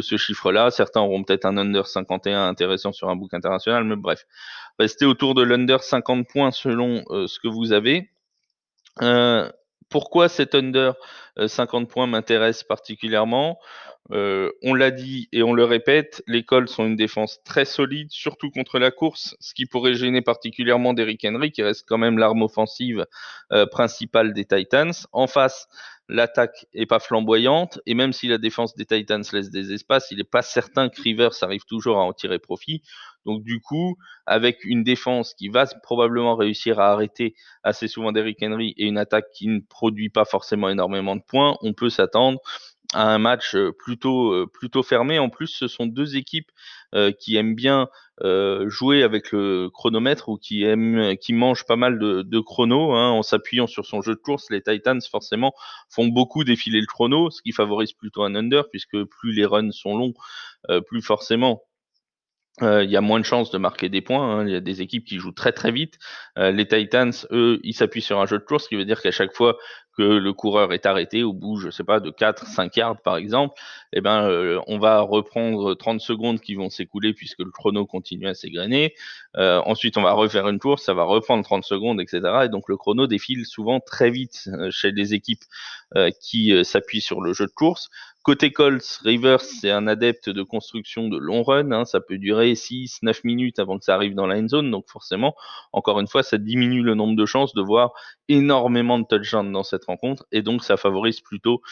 ce 0.00 0.16
chiffre-là. 0.16 0.70
Certains 0.70 1.00
auront 1.00 1.22
peut-être 1.22 1.44
un 1.44 1.56
under 1.56 1.86
51 1.86 2.48
intéressant 2.48 2.92
sur 2.92 3.08
un 3.08 3.16
book 3.16 3.34
international, 3.34 3.84
mais 3.84 3.96
bref. 3.96 4.26
Restez 4.78 5.04
autour 5.04 5.34
de 5.34 5.42
l'under 5.42 5.82
50 5.82 6.26
points 6.28 6.50
selon 6.50 7.04
euh, 7.10 7.26
ce 7.26 7.38
que 7.38 7.48
vous 7.48 7.72
avez. 7.72 8.10
Euh, 9.02 9.50
pourquoi 9.90 10.28
cet 10.28 10.54
under 10.54 10.94
50 11.46 11.88
points 11.88 12.06
m'intéresse 12.06 12.62
particulièrement 12.62 13.58
euh, 14.10 14.50
on 14.62 14.74
l'a 14.74 14.90
dit 14.90 15.28
et 15.32 15.42
on 15.42 15.52
le 15.52 15.64
répète, 15.64 16.22
les 16.26 16.44
Colts 16.44 16.68
sont 16.68 16.86
une 16.86 16.96
défense 16.96 17.40
très 17.44 17.64
solide, 17.64 18.10
surtout 18.10 18.50
contre 18.50 18.78
la 18.78 18.90
course, 18.90 19.36
ce 19.38 19.54
qui 19.54 19.64
pourrait 19.64 19.94
gêner 19.94 20.22
particulièrement 20.22 20.92
Derrick 20.92 21.24
Henry, 21.24 21.52
qui 21.52 21.62
reste 21.62 21.86
quand 21.88 21.98
même 21.98 22.18
l'arme 22.18 22.42
offensive 22.42 23.06
euh, 23.52 23.64
principale 23.66 24.32
des 24.34 24.44
Titans. 24.44 24.92
En 25.12 25.28
face, 25.28 25.68
l'attaque 26.08 26.66
est 26.74 26.86
pas 26.86 26.98
flamboyante, 26.98 27.80
et 27.86 27.94
même 27.94 28.12
si 28.12 28.26
la 28.26 28.38
défense 28.38 28.74
des 28.74 28.84
Titans 28.84 29.22
laisse 29.32 29.50
des 29.50 29.72
espaces, 29.72 30.10
il 30.10 30.18
n'est 30.18 30.24
pas 30.24 30.42
certain 30.42 30.88
que 30.88 31.00
Rivers 31.00 31.42
arrive 31.42 31.64
toujours 31.64 31.98
à 31.98 32.02
en 32.02 32.12
tirer 32.12 32.40
profit. 32.40 32.82
Donc 33.24 33.44
du 33.44 33.60
coup, 33.60 33.96
avec 34.26 34.64
une 34.64 34.82
défense 34.82 35.32
qui 35.34 35.48
va 35.48 35.66
probablement 35.82 36.34
réussir 36.34 36.80
à 36.80 36.90
arrêter 36.90 37.34
assez 37.62 37.86
souvent 37.86 38.10
Derrick 38.10 38.42
Henry 38.42 38.74
et 38.76 38.86
une 38.86 38.98
attaque 38.98 39.30
qui 39.32 39.46
ne 39.46 39.60
produit 39.60 40.10
pas 40.10 40.24
forcément 40.24 40.68
énormément 40.68 41.14
de 41.14 41.21
on 41.32 41.72
peut 41.72 41.90
s'attendre 41.90 42.40
à 42.94 43.08
un 43.14 43.18
match 43.18 43.56
plutôt 43.78 44.46
plutôt 44.48 44.82
fermé. 44.82 45.18
En 45.18 45.30
plus, 45.30 45.46
ce 45.46 45.66
sont 45.66 45.86
deux 45.86 46.16
équipes 46.16 46.50
qui 47.18 47.36
aiment 47.36 47.54
bien 47.54 47.88
jouer 48.66 49.02
avec 49.02 49.32
le 49.32 49.70
chronomètre 49.70 50.28
ou 50.28 50.36
qui 50.36 50.62
aiment 50.64 51.16
qui 51.16 51.32
mangent 51.32 51.64
pas 51.64 51.76
mal 51.76 51.98
de, 51.98 52.22
de 52.22 52.40
chrono 52.40 52.92
hein, 52.92 53.10
en 53.10 53.22
s'appuyant 53.22 53.66
sur 53.66 53.86
son 53.86 54.02
jeu 54.02 54.14
de 54.14 54.20
course. 54.20 54.50
Les 54.50 54.62
Titans 54.62 55.00
forcément 55.10 55.54
font 55.88 56.06
beaucoup 56.06 56.44
défiler 56.44 56.80
le 56.80 56.86
chrono, 56.86 57.30
ce 57.30 57.40
qui 57.40 57.52
favorise 57.52 57.92
plutôt 57.92 58.24
un 58.24 58.34
under 58.34 58.68
puisque 58.68 59.02
plus 59.04 59.32
les 59.32 59.46
runs 59.46 59.72
sont 59.72 59.96
longs, 59.96 60.14
plus 60.86 61.00
forcément 61.00 61.62
il 62.60 62.90
y 62.90 62.96
a 62.96 63.00
moins 63.00 63.18
de 63.18 63.24
chances 63.24 63.50
de 63.50 63.58
marquer 63.58 63.88
des 63.88 64.02
points. 64.02 64.22
Hein. 64.22 64.46
Il 64.46 64.52
y 64.52 64.56
a 64.56 64.60
des 64.60 64.82
équipes 64.82 65.04
qui 65.04 65.18
jouent 65.18 65.32
très 65.32 65.52
très 65.52 65.72
vite. 65.72 65.98
les 66.36 66.66
Titans, 66.66 67.12
eux, 67.30 67.58
ils 67.64 67.74
s'appuient 67.74 68.02
sur 68.02 68.20
un 68.20 68.26
jeu 68.26 68.38
de 68.38 68.44
course, 68.44 68.64
ce 68.64 68.68
qui 68.68 68.76
veut 68.76 68.84
dire 68.84 69.00
qu'à 69.00 69.10
chaque 69.10 69.34
fois 69.34 69.56
que 69.96 70.02
le 70.02 70.32
coureur 70.32 70.72
est 70.72 70.86
arrêté 70.86 71.22
au 71.22 71.32
bout, 71.32 71.56
je 71.56 71.70
sais 71.70 71.84
pas, 71.84 72.00
de 72.00 72.10
4, 72.10 72.46
5 72.46 72.76
yards 72.76 73.02
par 73.02 73.16
exemple, 73.16 73.54
eh 73.92 74.00
ben, 74.00 74.24
euh, 74.28 74.60
on 74.66 74.78
va 74.78 75.00
reprendre 75.00 75.74
30 75.74 76.00
secondes 76.00 76.40
qui 76.40 76.54
vont 76.54 76.70
s'écouler 76.70 77.12
puisque 77.12 77.40
le 77.40 77.50
chrono 77.50 77.84
continue 77.86 78.26
à 78.26 78.34
s'égrener. 78.34 78.94
Euh, 79.36 79.60
ensuite, 79.66 79.98
on 79.98 80.02
va 80.02 80.12
refaire 80.12 80.48
une 80.48 80.58
course, 80.58 80.84
ça 80.84 80.94
va 80.94 81.04
reprendre 81.04 81.44
30 81.44 81.64
secondes, 81.64 82.00
etc. 82.00 82.20
Et 82.44 82.48
donc, 82.48 82.68
le 82.68 82.76
chrono 82.76 83.06
défile 83.06 83.44
souvent 83.44 83.80
très 83.80 84.10
vite 84.10 84.48
euh, 84.48 84.70
chez 84.70 84.92
les 84.92 85.14
équipes 85.14 85.42
qui 86.22 86.64
s'appuient 86.64 87.02
sur 87.02 87.20
le 87.20 87.34
jeu 87.34 87.44
de 87.44 87.52
course. 87.52 87.90
Côté 88.22 88.52
Colts, 88.52 89.00
Rivers, 89.04 89.40
c'est 89.40 89.72
un 89.72 89.88
adepte 89.88 90.30
de 90.30 90.44
construction 90.44 91.08
de 91.08 91.18
long 91.18 91.42
run. 91.42 91.72
Hein, 91.72 91.84
ça 91.84 92.00
peut 92.00 92.18
durer 92.18 92.54
6, 92.54 93.00
9 93.02 93.24
minutes 93.24 93.58
avant 93.58 93.78
que 93.78 93.84
ça 93.84 93.96
arrive 93.96 94.14
dans 94.14 94.28
la 94.28 94.36
end 94.38 94.46
zone. 94.46 94.70
Donc 94.70 94.88
forcément, 94.88 95.34
encore 95.72 95.98
une 95.98 96.06
fois, 96.06 96.22
ça 96.22 96.38
diminue 96.38 96.82
le 96.82 96.94
nombre 96.94 97.16
de 97.16 97.26
chances 97.26 97.52
de 97.52 97.62
voir 97.62 97.92
énormément 98.28 99.00
de 99.00 99.06
touchdowns 99.06 99.50
dans 99.50 99.64
cette 99.64 99.86
rencontre. 99.86 100.24
Et 100.30 100.42
donc, 100.42 100.62
ça 100.62 100.76
favorise 100.76 101.20
plutôt 101.20 101.62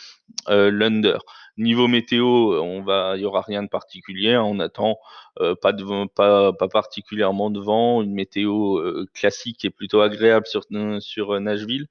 euh, 0.48 0.72
l'under. 0.72 1.18
Niveau 1.56 1.86
météo, 1.86 2.60
on 2.60 2.82
va, 2.82 3.12
il 3.16 3.22
y 3.22 3.24
aura 3.24 3.42
rien 3.42 3.62
de 3.62 3.68
particulier. 3.68 4.34
Hein. 4.34 4.42
on 4.42 4.58
attend 4.58 4.98
euh, 5.40 5.54
pas 5.54 5.72
de 5.72 6.06
pas, 6.08 6.52
pas 6.52 6.68
particulièrement 6.68 7.50
de 7.50 7.60
vent, 7.60 8.02
une 8.02 8.12
météo 8.12 8.78
euh, 8.78 9.06
classique 9.14 9.64
et 9.64 9.70
plutôt 9.70 10.00
agréable 10.00 10.46
sur 10.46 10.64
sur 11.00 11.40
Nashville. 11.40 11.86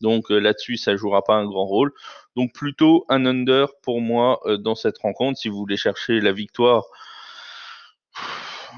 Donc 0.00 0.30
là-dessus, 0.30 0.76
ça 0.76 0.96
jouera 0.96 1.22
pas 1.22 1.34
un 1.34 1.44
grand 1.46 1.66
rôle. 1.66 1.92
Donc 2.36 2.52
plutôt 2.52 3.04
un 3.08 3.26
under 3.26 3.68
pour 3.82 4.00
moi 4.00 4.40
dans 4.58 4.74
cette 4.74 4.98
rencontre. 4.98 5.38
Si 5.38 5.48
vous 5.48 5.56
voulez 5.56 5.76
chercher 5.76 6.20
la 6.20 6.32
victoire, 6.32 6.84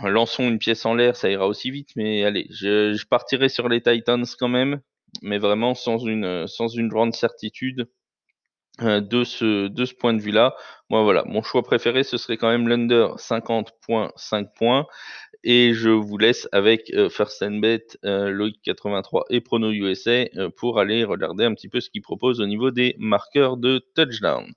lançons 0.05 0.49
une 0.49 0.59
pièce 0.59 0.85
en 0.87 0.95
l'air, 0.95 1.17
ça 1.17 1.31
ira 1.31 1.47
aussi 1.47 1.71
vite. 1.71 1.91
Mais 1.97 2.25
allez, 2.25 2.47
je, 2.51 3.05
partirai 3.07 3.49
sur 3.49 3.69
les 3.69 3.83
Titans 3.83 4.25
quand 4.39 4.49
même, 4.49 4.81
mais 5.23 5.39
vraiment 5.39 5.75
sans 5.75 5.99
une 5.99 6.47
une 6.77 6.89
grande 6.89 7.15
certitude. 7.15 7.89
Euh, 8.83 9.01
de 9.01 9.25
ce, 9.25 9.69
de 9.69 9.85
ce 9.87 9.95
point 9.95 10.13
de 10.13 10.21
vue-là. 10.21 10.55
Moi, 10.91 11.03
voilà, 11.03 11.25
mon 11.25 11.43
choix 11.43 11.63
préféré, 11.63 12.03
ce 12.03 12.19
serait 12.19 12.37
quand 12.37 12.51
même 12.51 12.69
l'under 12.69 13.17
50.5 13.17 14.49
points. 14.55 14.87
Et 15.49 15.75
je 15.75 15.91
vous 15.91 16.19
laisse 16.19 16.49
avec 16.51 16.93
euh, 16.93 17.09
First 17.09 17.41
and 17.41 17.59
Bet, 17.61 17.87
euh, 18.05 18.31
Loïc 18.31 18.61
83 18.65 19.27
et 19.31 19.41
Prono 19.41 19.71
USA 19.71 20.25
pour 20.57 20.81
aller 20.81 21.05
regarder 21.05 21.45
un 21.45 21.55
petit 21.55 21.69
peu 21.69 21.81
ce 21.81 21.89
qu'ils 21.89 22.03
proposent 22.03 22.41
au 22.41 22.47
niveau 22.47 22.73
des 22.73 22.97
marqueurs 22.99 23.57
de 23.57 23.79
touchdown. 23.95 24.53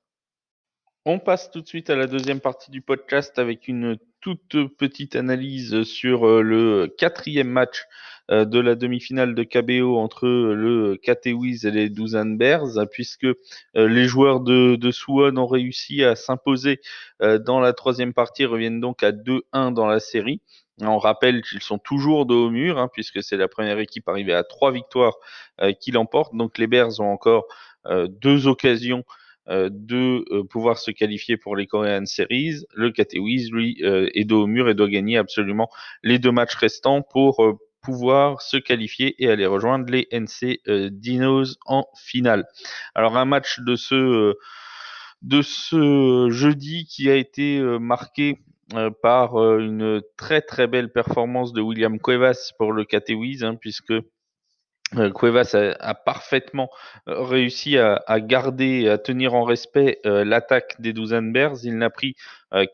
On 1.06 1.18
passe 1.18 1.50
tout 1.50 1.62
de 1.62 1.68
suite 1.68 1.90
à 1.90 1.96
la 1.96 2.08
deuxième 2.08 2.42
partie 2.42 2.72
du 2.72 2.82
podcast 2.82 3.40
avec 3.40 3.68
une 3.68 3.98
toute 4.22 4.58
petite 4.78 5.16
analyse 5.16 5.84
sur 5.84 6.28
euh, 6.28 6.42
le 6.42 6.94
quatrième 6.98 7.48
match 7.48 7.86
euh, 8.32 8.46
de 8.46 8.60
la 8.60 8.76
demi-finale 8.76 9.34
de 9.34 9.44
KBO 9.44 9.98
entre 9.98 10.28
le 10.28 10.98
Catewis 10.98 11.62
et 11.64 11.72
les 11.72 11.90
Douzan 11.90 12.36
Bears, 12.36 12.88
puisque 12.92 13.24
euh, 13.24 13.36
les 13.74 14.06
joueurs 14.06 14.42
de, 14.42 14.76
de 14.76 14.92
Suwon 14.92 15.38
ont 15.38 15.48
réussi 15.48 16.04
à 16.04 16.16
s'imposer 16.16 16.82
dans 17.22 17.60
la 17.60 17.74
troisième 17.74 18.14
partie, 18.14 18.46
reviennent 18.46 18.80
donc 18.80 19.04
à 19.04 19.12
2-1 19.12 19.74
dans 19.74 19.88
la 19.88 20.00
série. 20.00 20.42
On 20.82 20.98
rappelle 20.98 21.42
qu'ils 21.42 21.62
sont 21.62 21.78
toujours 21.78 22.26
de 22.26 22.34
haut 22.34 22.50
mur, 22.50 22.78
hein, 22.78 22.90
puisque 22.92 23.22
c'est 23.22 23.38
la 23.38 23.48
première 23.48 23.80
équipe 23.80 24.08
arrivée 24.08 24.34
à 24.34 24.44
trois 24.44 24.72
victoires 24.72 25.16
qui 25.82 25.92
l'emporte. 25.92 26.34
Donc 26.36 26.58
les 26.58 26.68
Bears 26.68 27.00
ont 27.00 27.12
encore 27.12 27.46
deux 27.86 28.48
occasions 28.48 29.04
euh, 29.50 29.70
de 29.72 30.26
euh, 30.32 30.44
pouvoir 30.44 30.78
se 30.78 30.92
qualifier 30.92 31.36
pour 31.36 31.56
les 31.56 31.66
Korean 31.66 32.06
Series. 32.06 32.66
Le 32.76 32.92
KT 32.92 33.16
lui, 33.16 33.80
euh, 33.82 34.08
est 34.14 34.24
dos 34.24 34.44
au 34.44 34.48
mur 34.48 34.70
et 34.70 34.76
doit 34.76 34.88
gagner 34.88 35.18
absolument 35.18 35.70
les 36.04 36.20
deux 36.20 36.32
matchs 36.32 36.54
restants 36.54 37.02
pour 37.02 37.42
pouvoir 37.82 38.44
se 38.44 38.58
qualifier 38.58 39.16
et 39.18 39.28
aller 39.28 39.48
rejoindre 39.48 39.92
les 39.92 40.08
NC 40.12 40.60
Dinos 40.92 41.58
en 41.66 41.86
finale. 41.98 42.46
Alors 42.94 43.18
un 43.18 43.26
match 43.26 43.60
de 43.62 43.76
ce 43.76 44.36
de 45.24 45.42
ce 45.42 46.30
jeudi 46.30 46.86
qui 46.86 47.10
a 47.10 47.16
été 47.16 47.60
marqué 47.80 48.38
par 49.02 49.36
une 49.60 50.02
très 50.18 50.42
très 50.42 50.68
belle 50.68 50.92
performance 50.92 51.54
de 51.54 51.62
William 51.62 52.00
Cuevas 52.00 52.52
pour 52.58 52.72
le 52.72 52.86
KT 52.86 53.12
hein, 53.44 53.56
puisque 53.56 53.94
euh, 54.98 55.12
Cuevas 55.12 55.56
a, 55.80 55.94
parfaitement 55.94 56.70
euh, 57.08 57.22
réussi 57.22 57.78
à, 57.78 58.02
garder 58.20 58.90
à 58.90 58.98
tenir 58.98 59.36
en 59.36 59.44
respect 59.44 60.00
euh, 60.06 60.26
l'attaque 60.26 60.82
des 60.82 60.94
Douzanes 60.94 61.32
Bears. 61.32 61.58
Il 61.64 61.78
n'a 61.78 61.90
pris 61.90 62.16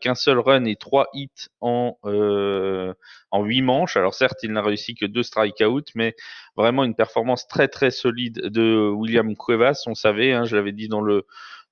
qu'un 0.00 0.14
seul 0.14 0.38
run 0.38 0.64
et 0.64 0.76
trois 0.76 1.08
hits 1.12 1.48
en 1.60 1.98
en 2.02 3.42
huit 3.44 3.60
manches. 3.60 3.98
Alors 3.98 4.14
certes, 4.14 4.38
il 4.42 4.52
n'a 4.52 4.62
réussi 4.62 4.94
que 4.94 5.04
deux 5.04 5.22
strikeouts, 5.22 5.92
mais 5.94 6.14
vraiment 6.56 6.84
une 6.84 6.94
performance 6.94 7.46
très 7.46 7.68
très 7.68 7.90
solide 7.90 8.40
de 8.46 8.88
William 8.88 9.36
Cuevas. 9.36 9.82
On 9.86 9.94
savait, 9.94 10.32
hein, 10.32 10.44
je 10.44 10.56
l'avais 10.56 10.72
dit 10.72 10.88
dans 10.88 11.02
le 11.02 11.26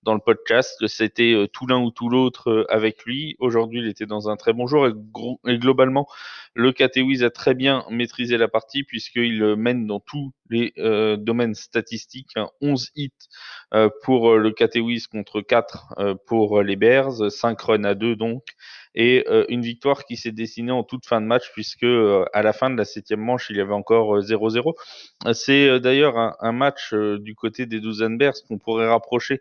dans 0.05 0.15
le 0.15 0.21
podcast 0.21 0.87
c'était 0.87 1.49
tout 1.53 1.67
l'un 1.67 1.81
ou 1.81 1.91
tout 1.91 2.09
l'autre 2.09 2.67
avec 2.69 3.05
lui. 3.05 3.37
Aujourd'hui, 3.39 3.81
il 3.81 3.89
était 3.89 4.07
dans 4.07 4.29
un 4.29 4.37
très 4.37 4.53
bon 4.53 4.67
jour 4.67 4.87
et, 4.87 5.59
globalement, 5.59 6.07
le 6.55 6.73
KTWIZ 6.73 7.25
a 7.25 7.31
très 7.31 7.55
bien 7.55 7.85
maîtrisé 7.91 8.37
la 8.37 8.49
partie 8.49 8.85
puisqu'il 8.85 9.57
mène 9.57 9.87
dans 9.87 10.01
tous 10.01 10.33
les 10.51 10.73
euh, 10.79 11.17
domaines 11.17 11.55
statistiques. 11.55 12.35
11 12.61 12.83
hein, 12.83 12.91
hits 12.97 13.13
euh, 13.73 13.89
pour 14.03 14.33
euh, 14.33 14.39
le 14.39 14.53
KTWIZ 14.53 15.07
contre 15.07 15.41
4 15.41 16.17
pour 16.27 16.63
les 16.63 16.77
Bears, 16.77 17.31
5 17.31 17.61
runs 17.61 17.85
à 17.85 17.95
2 17.95 18.17
donc, 18.17 18.45
et 18.95 19.27
une 19.49 19.63
victoire 19.63 20.05
qui 20.05 20.17
s'est 20.17 20.31
dessinée 20.31 20.71
en 20.71 20.85
toute 20.85 21.07
fin 21.07 21.21
de 21.21 21.27
match 21.27 21.51
puisque 21.53 21.85
à 21.85 22.43
la 22.43 22.53
fin 22.53 22.71
de 22.71 22.77
la 22.77 22.85
septième 22.85 23.21
manche, 23.21 23.49
il 23.51 23.57
y 23.57 23.61
avait 23.61 23.73
encore 23.73 24.21
0-0. 24.21 24.73
C'est 25.33 25.81
d'ailleurs 25.81 26.17
un, 26.17 26.53
match 26.53 26.95
du 26.95 27.35
côté 27.35 27.67
des 27.67 27.81
Douzanes 27.81 28.19
Bears 28.19 28.35
qu'on 28.47 28.59
pourrait 28.59 28.89
rapprocher 28.89 29.41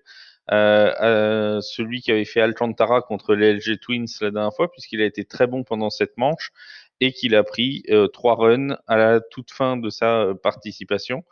euh, 0.51 1.62
celui 1.62 2.01
qui 2.01 2.12
avait 2.12 2.25
fait 2.25 2.41
Alcantara 2.41 3.01
contre 3.01 3.36
les 3.36 3.53
LG 3.53 3.79
Twins 3.79 4.08
la 4.21 4.32
dernière 4.32 4.53
fois, 4.53 4.71
puisqu'il 4.71 5.01
a 5.01 5.06
été 5.06 5.25
très 5.25 5.47
bon 5.47 5.63
pendant 5.63 5.89
cette 5.89 6.17
manche 6.17 6.51
et 7.03 7.12
qu'il 7.12 7.36
a 7.36 7.43
pris 7.43 7.84
euh, 7.89 8.08
trois 8.08 8.36
runs 8.36 8.77
à 8.88 8.97
la 8.97 9.19
toute 9.19 9.51
fin 9.51 9.77
de 9.77 9.89
sa 9.89 10.21
euh, 10.21 10.34
participation. 10.34 11.23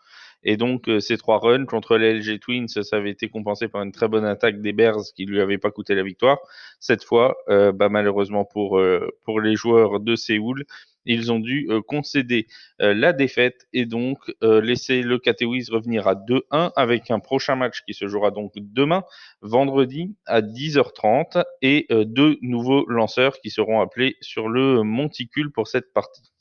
Et 0.43 0.57
donc, 0.57 0.89
euh, 0.89 0.99
ces 0.99 1.17
trois 1.17 1.37
runs 1.37 1.65
contre 1.65 1.97
les 1.97 2.13
LG 2.19 2.39
Twins, 2.39 2.67
ça 2.67 2.97
avait 2.97 3.11
été 3.11 3.29
compensé 3.29 3.67
par 3.67 3.83
une 3.83 3.91
très 3.91 4.07
bonne 4.07 4.25
attaque 4.25 4.59
des 4.59 4.73
Bears 4.73 5.03
qui 5.15 5.25
lui 5.25 5.39
avait 5.39 5.59
pas 5.59 5.71
coûté 5.71 5.95
la 5.95 6.03
victoire. 6.03 6.39
Cette 6.79 7.03
fois, 7.03 7.37
bah, 7.47 7.89
malheureusement 7.89 8.43
pour, 8.43 8.81
pour 9.23 9.39
les 9.39 9.55
joueurs 9.55 9.99
de 9.99 10.15
Séoul, 10.15 10.65
ils 11.05 11.31
ont 11.31 11.39
dû 11.39 11.67
concéder 11.87 12.47
la 12.79 13.13
défaite 13.13 13.67
et 13.73 13.85
donc 13.85 14.17
laisser 14.41 15.01
le 15.01 15.17
Catewis 15.19 15.67
revenir 15.71 16.07
à 16.07 16.15
2-1 16.15 16.71
avec 16.75 17.11
un 17.11 17.19
prochain 17.19 17.55
match 17.55 17.81
qui 17.85 17.93
se 17.93 18.07
jouera 18.07 18.31
donc 18.31 18.53
demain, 18.55 19.03
vendredi 19.41 20.15
à 20.25 20.41
10h30 20.41 21.43
et 21.61 21.87
deux 21.89 22.37
nouveaux 22.41 22.85
lanceurs 22.87 23.39
qui 23.39 23.49
seront 23.49 23.81
appelés 23.81 24.15
sur 24.21 24.49
le 24.49 24.83
monticule 24.83 25.51
pour 25.51 25.67
cette 25.67 25.93
partie. 25.93 26.31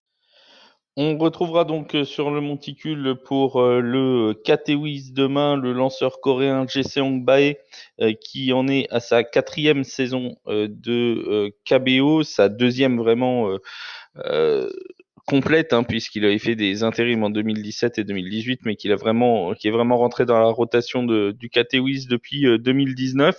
On 0.96 1.16
retrouvera 1.16 1.64
donc 1.64 1.96
sur 2.04 2.30
le 2.32 2.40
monticule 2.40 3.14
pour 3.24 3.62
le 3.62 4.34
Katewis 4.44 5.12
demain 5.12 5.56
le 5.56 5.72
lanceur 5.72 6.20
coréen 6.20 6.66
Jeseong 6.66 7.24
Bae 7.24 7.54
qui 8.20 8.52
en 8.52 8.66
est 8.66 8.86
à 8.90 8.98
sa 8.98 9.22
quatrième 9.22 9.84
saison 9.84 10.36
de 10.46 11.54
KBO, 11.64 12.24
sa 12.24 12.48
deuxième 12.48 12.98
vraiment 12.98 13.50
euh, 13.50 13.58
complète, 15.30 15.72
hein, 15.72 15.84
puisqu'il 15.84 16.24
avait 16.24 16.40
fait 16.40 16.56
des 16.56 16.82
intérims 16.82 17.22
en 17.22 17.30
2017 17.30 17.98
et 17.98 18.04
2018, 18.04 18.62
mais 18.64 18.74
qu'il 18.74 18.90
a 18.90 18.96
est 19.68 19.70
vraiment 19.70 19.96
rentré 19.96 20.26
dans 20.26 20.40
la 20.40 20.48
rotation 20.48 21.04
de, 21.04 21.30
du 21.30 21.48
KTWIS 21.50 22.06
depuis 22.08 22.46
2019. 22.58 23.36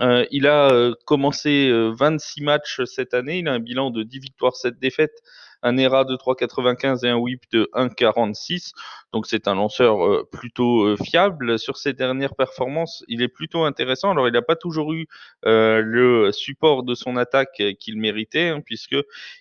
Euh, 0.00 0.04
euh, 0.04 0.26
il 0.32 0.48
a 0.48 0.90
commencé 1.06 1.70
26 1.96 2.42
matchs 2.42 2.80
cette 2.84 3.14
année, 3.14 3.38
il 3.38 3.48
a 3.48 3.52
un 3.52 3.60
bilan 3.60 3.90
de 3.90 4.02
10 4.02 4.18
victoires, 4.18 4.56
7 4.56 4.80
défaites, 4.80 5.22
un 5.62 5.76
ERA 5.76 6.04
de 6.04 6.16
3,95 6.16 7.04
et 7.04 7.10
un 7.10 7.16
whip 7.16 7.42
de 7.52 7.68
1,46. 7.74 8.72
Donc 9.12 9.26
c'est 9.26 9.48
un 9.48 9.54
lanceur 9.54 10.04
euh, 10.04 10.28
plutôt 10.30 10.82
euh, 10.82 10.96
fiable. 10.96 11.58
Sur 11.58 11.76
ses 11.76 11.92
dernières 11.92 12.34
performances, 12.34 13.04
il 13.08 13.22
est 13.22 13.28
plutôt 13.28 13.64
intéressant. 13.64 14.10
Alors 14.10 14.28
il 14.28 14.32
n'a 14.32 14.42
pas 14.42 14.56
toujours 14.56 14.92
eu 14.92 15.06
euh, 15.46 15.80
le 15.82 16.32
support 16.32 16.82
de 16.82 16.94
son 16.94 17.16
attaque 17.16 17.62
qu'il 17.80 17.98
méritait, 17.98 18.48
hein, 18.48 18.60
puisque 18.60 18.96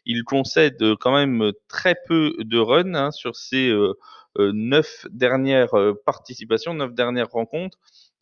il 0.05 0.23
concède 0.23 0.95
quand 0.99 1.13
même 1.13 1.51
très 1.67 1.95
peu 2.07 2.35
de 2.39 2.57
runs 2.57 2.95
hein, 2.95 3.11
sur 3.11 3.35
ses 3.35 3.73
neuf 4.39 5.05
dernières 5.09 5.73
participations, 6.05 6.73
neuf 6.73 6.93
dernières 6.93 7.29
rencontres. 7.29 7.77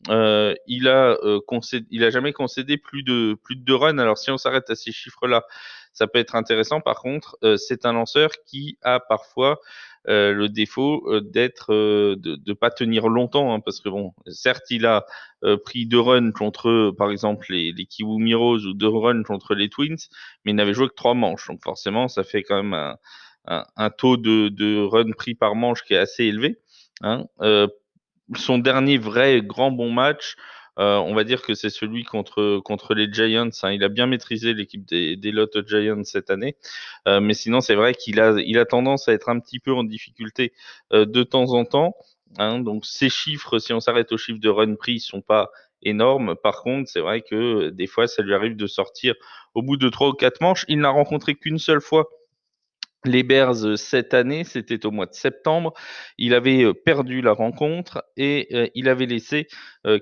Euh, 0.08 0.54
il 0.66 0.88
a 0.88 1.16
euh, 1.24 1.40
concédé, 1.46 1.86
il 1.90 2.04
a 2.04 2.10
jamais 2.10 2.32
concédé 2.32 2.76
plus 2.76 3.02
de 3.02 3.36
plus 3.42 3.56
de 3.56 3.62
deux 3.62 3.74
runs. 3.74 3.98
Alors 3.98 4.18
si 4.18 4.30
on 4.30 4.38
s'arrête 4.38 4.70
à 4.70 4.74
ces 4.74 4.92
chiffres-là, 4.92 5.44
ça 5.92 6.06
peut 6.06 6.18
être 6.18 6.34
intéressant. 6.34 6.80
Par 6.80 7.00
contre, 7.00 7.36
euh, 7.42 7.56
c'est 7.56 7.86
un 7.86 7.92
lanceur 7.92 8.30
qui 8.46 8.78
a 8.82 9.00
parfois 9.00 9.60
le 10.08 10.46
défaut 10.46 11.04
d'être 11.20 11.74
de 11.74 12.40
ne 12.46 12.52
pas 12.52 12.70
tenir 12.70 13.08
longtemps, 13.08 13.52
hein, 13.52 13.58
parce 13.58 13.80
que 13.80 13.88
bon, 13.88 14.12
certes, 14.28 14.70
il 14.70 14.86
a 14.86 15.04
pris 15.64 15.84
deux 15.84 15.98
runs 15.98 16.30
contre, 16.30 16.94
par 16.96 17.10
exemple, 17.10 17.46
les, 17.50 17.72
les 17.72 17.86
Kiwumi 17.86 18.36
ou 18.36 18.72
deux 18.72 18.86
runs 18.86 19.24
contre 19.24 19.56
les 19.56 19.68
Twins, 19.68 19.96
mais 20.44 20.52
il 20.52 20.54
n'avait 20.54 20.74
joué 20.74 20.86
que 20.86 20.94
trois 20.94 21.14
manches, 21.14 21.48
donc 21.48 21.60
forcément, 21.64 22.06
ça 22.06 22.22
fait 22.22 22.44
quand 22.44 22.62
même 22.62 22.96
un, 23.46 23.64
un, 23.74 23.90
taux 23.90 24.16
de, 24.16 24.48
de 24.48 24.80
run 24.80 25.10
pris 25.10 25.34
par 25.34 25.56
manche 25.56 25.82
qui 25.82 25.94
est 25.94 25.98
assez 25.98 26.22
élevé. 26.22 26.60
Hein. 27.00 27.24
Son 28.34 28.58
dernier 28.58 28.98
vrai 28.98 29.42
grand 29.42 29.70
bon 29.70 29.90
match, 29.90 30.36
euh, 30.78 30.96
on 30.96 31.14
va 31.14 31.24
dire 31.24 31.42
que 31.42 31.54
c'est 31.54 31.70
celui 31.70 32.04
contre 32.04 32.60
contre 32.62 32.94
les 32.94 33.10
Giants. 33.10 33.48
Hein. 33.62 33.72
Il 33.72 33.82
a 33.82 33.88
bien 33.88 34.06
maîtrisé 34.06 34.52
l'équipe 34.52 34.84
des, 34.84 35.16
des 35.16 35.32
Lotto 35.32 35.62
Giants 35.66 36.04
cette 36.04 36.30
année, 36.30 36.56
euh, 37.08 37.20
mais 37.20 37.34
sinon 37.34 37.60
c'est 37.60 37.74
vrai 37.74 37.94
qu'il 37.94 38.20
a 38.20 38.34
il 38.38 38.58
a 38.58 38.66
tendance 38.66 39.08
à 39.08 39.12
être 39.12 39.28
un 39.28 39.40
petit 39.40 39.58
peu 39.58 39.72
en 39.72 39.84
difficulté 39.84 40.52
euh, 40.92 41.06
de 41.06 41.22
temps 41.22 41.52
en 41.54 41.64
temps. 41.64 41.94
Hein. 42.38 42.60
Donc 42.60 42.84
ces 42.84 43.08
chiffres, 43.08 43.58
si 43.58 43.72
on 43.72 43.80
s'arrête 43.80 44.12
aux 44.12 44.18
chiffres 44.18 44.40
de 44.40 44.48
run 44.50 44.74
pris, 44.74 45.00
sont 45.00 45.22
pas 45.22 45.50
énormes. 45.82 46.36
Par 46.42 46.62
contre, 46.62 46.90
c'est 46.90 47.00
vrai 47.00 47.22
que 47.22 47.70
des 47.70 47.86
fois, 47.86 48.06
ça 48.06 48.22
lui 48.22 48.34
arrive 48.34 48.56
de 48.56 48.66
sortir 48.66 49.14
au 49.54 49.62
bout 49.62 49.76
de 49.76 49.88
trois 49.88 50.08
ou 50.08 50.12
quatre 50.12 50.40
manches. 50.40 50.64
Il 50.68 50.80
n'a 50.80 50.90
rencontré 50.90 51.34
qu'une 51.34 51.58
seule 51.58 51.80
fois 51.80 52.08
les 53.06 53.22
Bears 53.22 53.64
euh, 53.64 53.76
cette 53.76 54.14
année, 54.14 54.44
c'était 54.44 54.84
au 54.84 54.90
mois 54.90 55.06
de 55.06 55.14
septembre. 55.14 55.72
Il 56.18 56.34
avait 56.34 56.64
euh, 56.64 56.74
perdu 56.74 57.22
la 57.22 57.32
rencontre 57.32 58.04
et 58.16 58.48
euh, 58.52 58.68
il 58.74 58.88
avait 58.88 59.06
laissé 59.06 59.48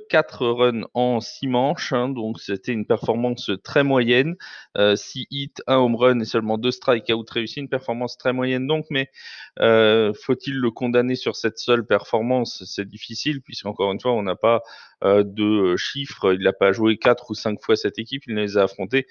quatre 0.09 0.47
runs 0.47 0.87
en 0.95 1.21
six 1.21 1.47
manches. 1.47 1.93
Hein, 1.93 2.09
donc 2.09 2.41
c'était 2.41 2.73
une 2.73 2.87
performance 2.87 3.51
très 3.63 3.85
moyenne. 3.85 4.35
6 4.79 5.27
hits, 5.31 5.53
un 5.67 5.77
home 5.77 5.95
run 5.95 6.21
et 6.21 6.25
seulement 6.25 6.57
deux 6.57 6.71
strikeouts 6.71 7.27
réussis. 7.31 7.61
Une 7.61 7.69
performance 7.69 8.17
très 8.17 8.33
moyenne 8.33 8.67
donc, 8.67 8.87
mais 8.89 9.11
faut-il 9.59 10.55
le 10.55 10.71
condamner 10.71 11.17
sur 11.17 11.37
cette 11.37 11.59
seule 11.59 11.85
performance? 11.85 12.65
C'est 12.65 12.89
difficile 12.89 13.43
puisqu'encore 13.43 13.93
une 13.93 14.01
fois, 14.01 14.15
on 14.15 14.23
n'a 14.23 14.37
pas 14.37 14.63
de 15.03 15.77
chiffres. 15.77 16.33
Il 16.33 16.41
n'a 16.41 16.55
pas 16.55 16.73
joué 16.73 16.97
quatre 16.97 17.31
ou 17.31 17.35
cinq 17.35 17.61
fois 17.61 17.77
cette 17.77 17.99
équipe. 17.99 18.23
Il 18.27 18.35
ne 18.37 18.41
les 18.41 18.57
a 18.57 18.63
affrontés 18.63 19.07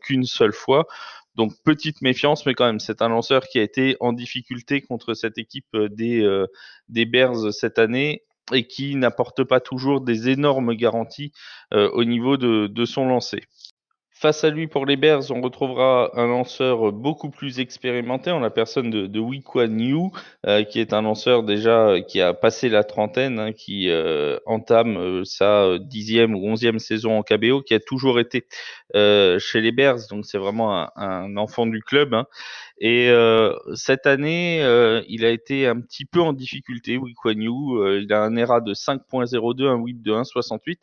qu'une 0.00 0.26
seule 0.26 0.52
fois. 0.52 0.86
Donc 1.34 1.52
petite 1.64 2.00
méfiance, 2.02 2.46
mais 2.46 2.54
quand 2.54 2.66
même, 2.66 2.80
c'est 2.80 3.02
un 3.02 3.08
lanceur 3.08 3.44
qui 3.48 3.58
a 3.58 3.62
été 3.62 3.96
en 4.00 4.12
difficulté 4.12 4.80
contre 4.80 5.14
cette 5.14 5.38
équipe 5.38 5.66
euh, 5.74 5.88
des, 5.88 6.22
euh, 6.22 6.46
des 6.88 7.06
Bears 7.06 7.52
cette 7.52 7.78
année 7.78 8.22
et 8.52 8.66
qui 8.66 8.94
n'apporte 8.94 9.42
pas 9.44 9.60
toujours 9.60 10.00
des 10.00 10.28
énormes 10.28 10.74
garanties 10.74 11.32
euh, 11.72 11.90
au 11.92 12.04
niveau 12.04 12.36
de, 12.36 12.66
de 12.66 12.84
son 12.84 13.06
lancer. 13.06 13.42
Face 14.24 14.42
à 14.42 14.48
lui, 14.48 14.68
pour 14.68 14.86
les 14.86 14.96
Bears, 14.96 15.30
on 15.32 15.42
retrouvera 15.42 16.10
un 16.14 16.26
lanceur 16.26 16.92
beaucoup 16.92 17.28
plus 17.28 17.60
expérimenté 17.60 18.30
en 18.30 18.40
la 18.40 18.48
personne 18.48 18.88
de, 18.88 19.06
de 19.06 19.20
Wikwan 19.20 19.78
Yu, 19.78 19.98
euh, 20.46 20.64
qui 20.64 20.80
est 20.80 20.94
un 20.94 21.02
lanceur 21.02 21.42
déjà 21.42 21.88
euh, 21.88 22.00
qui 22.00 22.22
a 22.22 22.32
passé 22.32 22.70
la 22.70 22.84
trentaine, 22.84 23.38
hein, 23.38 23.52
qui 23.52 23.90
euh, 23.90 24.38
entame 24.46 25.26
sa 25.26 25.78
dixième 25.78 26.34
ou 26.34 26.46
onzième 26.46 26.78
saison 26.78 27.18
en 27.18 27.22
KBO, 27.22 27.60
qui 27.60 27.74
a 27.74 27.80
toujours 27.80 28.18
été 28.18 28.46
chez 28.94 29.60
les 29.60 29.72
Bears, 29.72 29.98
donc 30.08 30.24
c'est 30.24 30.38
vraiment 30.38 30.74
un, 30.74 30.90
un, 30.96 31.36
enfant 31.36 31.66
du 31.66 31.82
club. 31.82 32.14
Hein. 32.14 32.24
Et 32.86 33.10
cette 33.74 34.06
année, 34.06 34.58
il 35.08 35.24
a 35.24 35.30
été 35.30 35.66
un 35.66 35.80
petit 35.80 36.04
peu 36.04 36.20
en 36.20 36.34
difficulté, 36.34 36.98
Wikwan 36.98 37.40
Yu. 37.40 38.02
il 38.02 38.12
a 38.12 38.22
un 38.22 38.36
ERA 38.36 38.60
de 38.60 38.74
5.02, 38.74 39.66
un 39.66 39.76
WHIP 39.76 40.02
de 40.02 40.12
1.68 40.12 40.76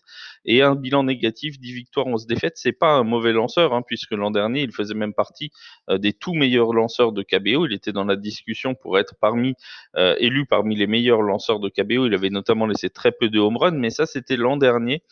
et 0.46 0.62
un 0.62 0.76
bilan 0.76 1.04
négatif, 1.04 1.60
10 1.60 1.74
victoires, 1.74 2.08
11 2.08 2.26
défaites. 2.26 2.54
C'est 2.56 2.72
pas 2.72 2.94
un 2.94 3.04
mauvais 3.04 3.34
lanceur, 3.34 3.74
hein, 3.74 3.84
puisque 3.86 4.12
l'an 4.12 4.32
dernier, 4.32 4.62
il 4.62 4.72
faisait 4.72 4.94
même 4.94 5.14
partie 5.14 5.52
euh, 5.90 5.98
des 5.98 6.14
tout 6.14 6.34
meilleurs 6.34 6.74
lanceurs 6.74 7.12
de 7.12 7.22
KBO. 7.22 7.68
Il 7.68 7.74
était 7.74 7.92
dans 7.92 8.06
la 8.06 8.16
discussion 8.16 8.76
pour 8.76 8.98
être 8.98 9.16
parmi 9.20 9.54
euh, 9.96 10.16
élu 10.20 10.46
parmi 10.46 10.76
les 10.76 10.88
meilleurs 10.88 11.22
lanceurs 11.22 11.60
de 11.60 11.70
KBO. 11.70 12.08
Il 12.08 12.14
avait 12.14 12.30
notamment 12.30 12.66
laissé 12.66 12.90
très 12.90 13.12
peu 13.12 13.30
de 13.30 13.40
home 13.40 13.58
run, 13.58 13.72
mais 13.72 13.90
ça, 13.90 14.06
c'était 14.06 14.38
l'an 14.38 14.58
dernier. 14.58 15.04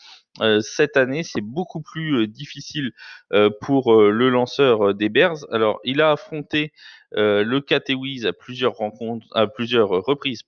Euh, 0.42 0.62
cette 0.62 0.96
année, 0.96 1.24
c'est 1.24 1.42
beaucoup 1.42 1.82
plus 1.82 2.28
difficile 2.28 2.92
pour 3.62 3.94
le 4.02 4.30
lanceur 4.30 4.94
des 4.94 5.10
Bears. 5.10 5.46
Alors, 5.52 5.80
il 5.84 6.02
a 6.02 6.12
affronté 6.12 6.72
le 7.14 7.60
Catewis 7.60 8.26
à 8.26 8.34
plusieurs 8.34 8.74
rencontres, 8.74 9.28
à 9.34 9.48
plusieurs 9.48 9.90
reprises, 9.90 10.44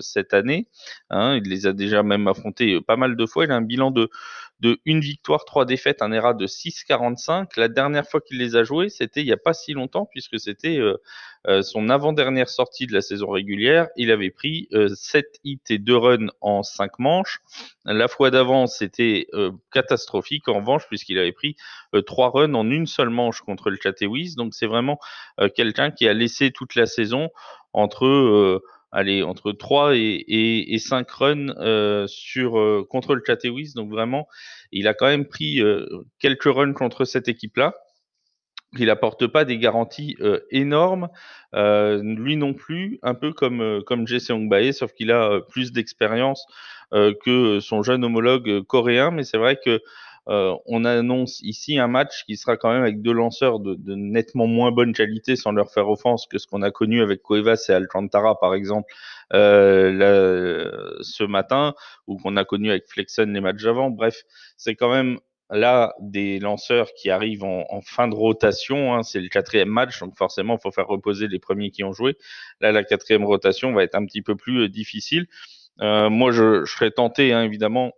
cette 0.00 0.32
année. 0.32 0.68
Hein, 1.10 1.36
il 1.36 1.50
les 1.50 1.66
a 1.66 1.72
déjà 1.72 2.02
même 2.02 2.28
affrontés 2.28 2.80
pas 2.80 2.96
mal 2.96 3.16
de 3.16 3.26
fois. 3.26 3.44
Il 3.44 3.50
a 3.50 3.56
un 3.56 3.62
bilan 3.62 3.90
de 3.90 4.10
de 4.60 4.78
une 4.84 5.00
victoire, 5.00 5.44
trois 5.44 5.64
défaites, 5.64 6.02
un 6.02 6.12
ERA 6.12 6.34
de 6.34 6.46
6,45. 6.46 7.58
La 7.58 7.68
dernière 7.68 8.06
fois 8.06 8.20
qu'il 8.20 8.38
les 8.38 8.56
a 8.56 8.64
joués, 8.64 8.88
c'était 8.88 9.20
il 9.20 9.26
n'y 9.26 9.32
a 9.32 9.36
pas 9.36 9.52
si 9.52 9.72
longtemps, 9.72 10.06
puisque 10.06 10.40
c'était 10.40 10.78
euh, 10.78 10.96
euh, 11.48 11.62
son 11.62 11.90
avant-dernière 11.90 12.48
sortie 12.48 12.86
de 12.86 12.92
la 12.92 13.00
saison 13.00 13.30
régulière. 13.30 13.88
Il 13.96 14.10
avait 14.10 14.30
pris 14.30 14.68
euh, 14.72 14.88
7 14.94 15.38
hits 15.44 15.60
et 15.70 15.78
2 15.78 15.96
runs 15.96 16.26
en 16.40 16.62
5 16.62 16.98
manches. 16.98 17.40
La 17.84 18.08
fois 18.08 18.30
d'avant, 18.30 18.66
c'était 18.66 19.28
euh, 19.34 19.52
catastrophique 19.70 20.48
en 20.48 20.54
revanche, 20.54 20.88
puisqu'il 20.88 21.18
avait 21.18 21.32
pris 21.32 21.56
3 22.06 22.30
runs 22.30 22.54
en 22.54 22.68
une 22.70 22.86
seule 22.86 23.10
manche 23.10 23.42
contre 23.42 23.70
le 23.70 23.78
Chatewis. 23.80 24.34
Donc 24.36 24.54
c'est 24.54 24.66
vraiment 24.66 24.98
quelqu'un 25.54 25.90
qui 25.90 26.08
a 26.08 26.14
laissé 26.14 26.50
toute 26.50 26.74
la 26.74 26.86
saison 26.86 27.30
entre 27.72 28.60
allez, 28.96 29.22
entre 29.22 29.52
3 29.52 29.94
et, 29.94 30.24
et, 30.74 30.78
5 30.78 31.10
runs 31.10 31.54
euh, 31.58 32.06
sur 32.06 32.58
euh, 32.58 32.82
contre 32.88 33.14
le 33.14 33.22
Chatewis. 33.24 33.74
Donc 33.74 33.90
vraiment, 33.90 34.26
il 34.72 34.88
a 34.88 34.94
quand 34.94 35.06
même 35.06 35.26
pris 35.26 35.60
euh, 35.60 35.86
quelques 36.18 36.44
runs 36.44 36.72
contre 36.72 37.04
cette 37.04 37.28
équipe-là. 37.28 37.74
Il 38.78 38.88
apporte 38.88 39.26
pas 39.26 39.44
des 39.44 39.58
garanties 39.58 40.16
énormes, 40.50 41.08
lui 41.54 42.36
non 42.36 42.52
plus, 42.52 42.98
un 43.02 43.14
peu 43.14 43.32
comme 43.32 43.82
comme 43.86 44.06
Jesse 44.06 44.28
Ongbae, 44.28 44.72
sauf 44.72 44.92
qu'il 44.92 45.12
a 45.12 45.40
plus 45.48 45.72
d'expérience 45.72 46.44
que 46.92 47.60
son 47.60 47.82
jeune 47.82 48.04
homologue 48.04 48.64
coréen. 48.64 49.12
Mais 49.12 49.22
c'est 49.22 49.38
vrai 49.38 49.56
que 49.64 49.80
euh, 50.28 50.56
on 50.66 50.84
annonce 50.84 51.40
ici 51.42 51.78
un 51.78 51.86
match 51.86 52.24
qui 52.24 52.36
sera 52.36 52.56
quand 52.56 52.72
même 52.72 52.82
avec 52.82 53.00
deux 53.00 53.12
lanceurs 53.12 53.60
de, 53.60 53.76
nettement 53.94 54.46
moins 54.46 54.72
bonne 54.72 54.92
qualité, 54.92 55.36
sans 55.36 55.52
leur 55.52 55.70
faire 55.70 55.88
offense, 55.88 56.26
que 56.26 56.38
ce 56.38 56.46
qu'on 56.46 56.62
a 56.62 56.70
connu 56.70 57.00
avec 57.00 57.22
Cuevas 57.22 57.66
et 57.68 57.72
Alcantara, 57.72 58.38
par 58.40 58.54
exemple, 58.54 58.92
euh, 59.32 60.96
ce 61.00 61.22
matin, 61.22 61.74
ou 62.08 62.16
qu'on 62.16 62.36
a 62.36 62.44
connu 62.44 62.70
avec 62.70 62.88
Flexen 62.88 63.32
les 63.32 63.40
matchs 63.40 63.64
avant. 63.66 63.90
Bref, 63.90 64.24
c'est 64.56 64.74
quand 64.74 64.90
même 64.90 65.18
là 65.48 65.94
des 66.00 66.40
lanceurs 66.40 66.88
qui 66.94 67.08
arrivent 67.08 67.44
en, 67.44 67.80
fin 67.82 68.08
de 68.08 68.14
rotation. 68.16 68.94
Hein, 68.94 69.04
c'est 69.04 69.20
le 69.20 69.28
quatrième 69.28 69.68
match, 69.68 70.00
donc 70.00 70.16
forcément, 70.16 70.56
il 70.56 70.60
faut 70.60 70.72
faire 70.72 70.88
reposer 70.88 71.28
les 71.28 71.38
premiers 71.38 71.70
qui 71.70 71.84
ont 71.84 71.92
joué. 71.92 72.16
Là, 72.60 72.72
la 72.72 72.82
quatrième 72.82 73.24
rotation 73.24 73.72
va 73.72 73.84
être 73.84 73.94
un 73.94 74.04
petit 74.04 74.22
peu 74.22 74.34
plus 74.34 74.64
euh, 74.64 74.68
difficile. 74.68 75.26
moi, 75.78 76.32
je, 76.32 76.64
je 76.64 76.72
serais 76.72 76.90
tenté, 76.90 77.32
hein, 77.32 77.44
évidemment, 77.44 77.92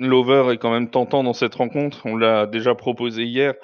L'over 0.00 0.46
est 0.50 0.56
quand 0.56 0.72
même 0.72 0.90
tentant 0.90 1.22
dans 1.22 1.34
cette 1.34 1.54
rencontre. 1.54 2.06
On 2.06 2.16
l'a 2.16 2.46
déjà 2.46 2.74
proposé 2.74 3.24
hier. 3.24 3.54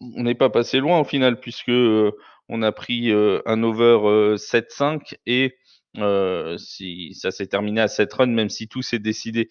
On 0.00 0.22
n'est 0.22 0.36
pas 0.36 0.48
passé 0.48 0.78
loin 0.78 1.00
au 1.00 1.04
final 1.04 1.40
puisque 1.40 1.70
euh, 1.70 2.12
on 2.48 2.62
a 2.62 2.70
pris 2.70 3.10
euh, 3.10 3.42
un 3.46 3.64
over 3.64 4.36
7-5 4.36 5.14
euh, 5.98 6.54
et 6.54 6.58
si 6.58 7.14
ça 7.14 7.32
s'est 7.32 7.48
terminé 7.48 7.80
à 7.80 7.88
7 7.88 8.12
runs, 8.12 8.26
même 8.26 8.48
si 8.48 8.68
tout 8.68 8.80
s'est 8.82 9.00
décidé 9.00 9.50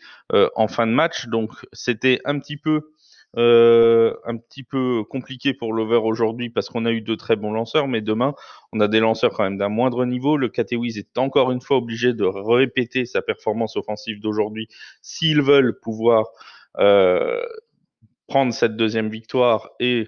en 0.56 0.70
fin 0.70 0.88
de 0.88 0.94
match. 0.94 1.28
Donc 1.28 1.52
c'était 1.74 2.22
un 2.24 2.40
petit 2.40 2.58
peu 2.58 2.94
euh, 3.38 4.14
un 4.26 4.36
petit 4.38 4.64
peu 4.64 5.04
compliqué 5.10 5.54
pour 5.54 5.74
l'over 5.74 6.00
aujourd'hui 6.04 6.50
parce 6.50 6.70
qu'on 6.70 6.86
a 6.86 6.92
eu 6.92 7.02
de 7.02 7.16
très 7.16 7.36
bons 7.36 7.54
lanceurs, 7.54 7.88
mais 7.88 8.02
demain, 8.02 8.34
on 8.74 8.80
a 8.82 8.88
des 8.88 9.00
lanceurs 9.00 9.32
quand 9.34 9.44
même 9.44 9.58
d'un 9.58 9.70
moindre 9.70 10.06
niveau. 10.06 10.36
Le 10.38 10.50
Catewiz 10.50 10.98
est 10.98 11.18
encore 11.18 11.52
une 11.52 11.62
fois 11.62 11.78
obligé 11.78 12.14
de 12.14 12.26
répéter 12.26 13.06
sa 13.06 13.22
performance 13.22 13.78
offensive 13.78 14.20
d'aujourd'hui 14.20 14.68
s'ils 15.02 15.42
veulent 15.42 15.80
pouvoir 15.80 16.26
euh, 16.78 17.42
prendre 18.28 18.54
cette 18.54 18.76
deuxième 18.76 19.10
victoire 19.10 19.70
et 19.80 20.08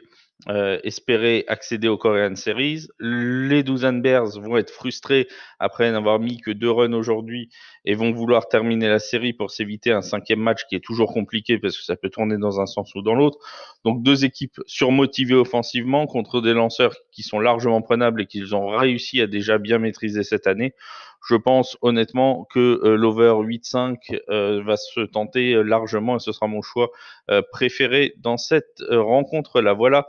euh, 0.49 0.77
espérer 0.83 1.45
accéder 1.47 1.87
aux 1.87 1.97
Korean 1.97 2.35
Series. 2.35 2.87
Les 2.99 3.63
Douzen 3.63 4.01
Bears 4.01 4.37
vont 4.41 4.57
être 4.57 4.71
frustrés 4.71 5.29
après 5.57 5.89
n'avoir 5.89 6.19
mis 6.19 6.37
que 6.37 6.51
deux 6.51 6.69
runs 6.69 6.91
aujourd'hui 6.91 7.49
et 7.85 7.95
vont 7.95 8.11
vouloir 8.11 8.49
terminer 8.49 8.89
la 8.89 8.99
série 8.99 9.31
pour 9.31 9.51
s'éviter 9.51 9.93
un 9.93 10.01
cinquième 10.01 10.41
match 10.41 10.65
qui 10.67 10.75
est 10.75 10.83
toujours 10.83 11.13
compliqué 11.13 11.57
parce 11.59 11.77
que 11.77 11.83
ça 11.85 11.95
peut 11.95 12.09
tourner 12.09 12.37
dans 12.37 12.59
un 12.59 12.65
sens 12.65 12.93
ou 12.93 13.01
dans 13.01 13.15
l'autre. 13.15 13.37
Donc 13.85 14.03
deux 14.03 14.25
équipes 14.25 14.59
surmotivées 14.65 15.35
offensivement 15.35 16.07
contre 16.07 16.41
des 16.41 16.53
lanceurs 16.53 16.93
qui 17.13 17.23
sont 17.23 17.39
largement 17.39 17.81
prenables 17.81 18.21
et 18.23 18.25
qu'ils 18.25 18.53
ont 18.53 18.67
réussi 18.67 19.21
à 19.21 19.27
déjà 19.27 19.57
bien 19.57 19.79
maîtriser 19.79 20.23
cette 20.23 20.47
année. 20.47 20.73
Je 21.25 21.35
pense 21.35 21.77
honnêtement 21.81 22.45
que 22.51 22.81
euh, 22.83 22.97
l'over 22.97 23.33
8-5 23.43 24.19
euh, 24.29 24.61
va 24.63 24.75
se 24.75 24.99
tenter 25.01 25.53
euh, 25.53 25.61
largement 25.61 26.17
et 26.17 26.19
ce 26.19 26.31
sera 26.33 26.47
mon 26.47 26.61
choix 26.61 26.91
préféré 27.51 28.13
dans 28.17 28.37
cette 28.37 28.83
rencontre-là. 28.89 29.73
Voilà 29.73 30.07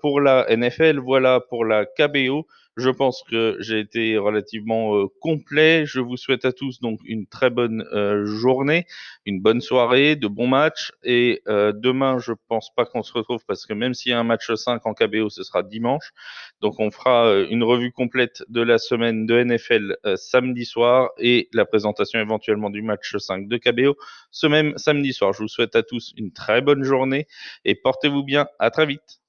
pour 0.00 0.20
la 0.20 0.46
NFL, 0.48 0.98
voilà 0.98 1.40
pour 1.40 1.64
la 1.64 1.84
KBO. 1.84 2.46
Je 2.76 2.90
pense 2.90 3.22
que 3.22 3.56
j'ai 3.60 3.80
été 3.80 4.18
relativement 4.18 4.96
euh, 4.96 5.06
complet. 5.20 5.86
Je 5.86 6.00
vous 6.00 6.18
souhaite 6.18 6.44
à 6.44 6.52
tous 6.52 6.78
donc 6.80 7.00
une 7.06 7.26
très 7.26 7.48
bonne 7.48 7.86
euh, 7.92 8.26
journée, 8.26 8.86
une 9.24 9.40
bonne 9.40 9.62
soirée, 9.62 10.14
de 10.14 10.28
bons 10.28 10.46
matchs. 10.46 10.92
Et 11.02 11.42
euh, 11.48 11.72
demain, 11.74 12.18
je 12.18 12.32
pense 12.48 12.74
pas 12.74 12.84
qu'on 12.84 13.02
se 13.02 13.14
retrouve 13.14 13.42
parce 13.46 13.64
que 13.64 13.72
même 13.72 13.94
s'il 13.94 14.10
y 14.10 14.14
a 14.14 14.18
un 14.18 14.24
match 14.24 14.52
5 14.52 14.86
en 14.86 14.92
KBO, 14.92 15.30
ce 15.30 15.42
sera 15.42 15.62
dimanche. 15.62 16.12
Donc 16.60 16.78
on 16.78 16.90
fera 16.90 17.34
une 17.48 17.64
revue 17.64 17.92
complète 17.92 18.44
de 18.48 18.60
la 18.60 18.76
semaine 18.76 19.24
de 19.24 19.42
NFL 19.42 19.96
samedi 20.16 20.66
soir 20.66 21.10
et 21.18 21.48
la 21.54 21.64
présentation 21.64 22.20
éventuellement 22.20 22.70
du 22.70 22.82
match 22.82 23.16
5 23.16 23.48
de 23.48 23.56
KBO 23.56 23.96
ce 24.30 24.46
même 24.46 24.76
samedi 24.76 25.14
soir. 25.14 25.32
Je 25.32 25.42
vous 25.42 25.48
souhaite 25.48 25.76
à 25.76 25.82
tous 25.82 26.12
une 26.16 26.32
très 26.32 26.60
bonne 26.60 26.82
journée 26.82 27.26
et 27.64 27.74
portez-vous 27.74 28.22
bien. 28.22 28.46
À 28.58 28.70
très 28.70 28.86
vite. 28.86 29.20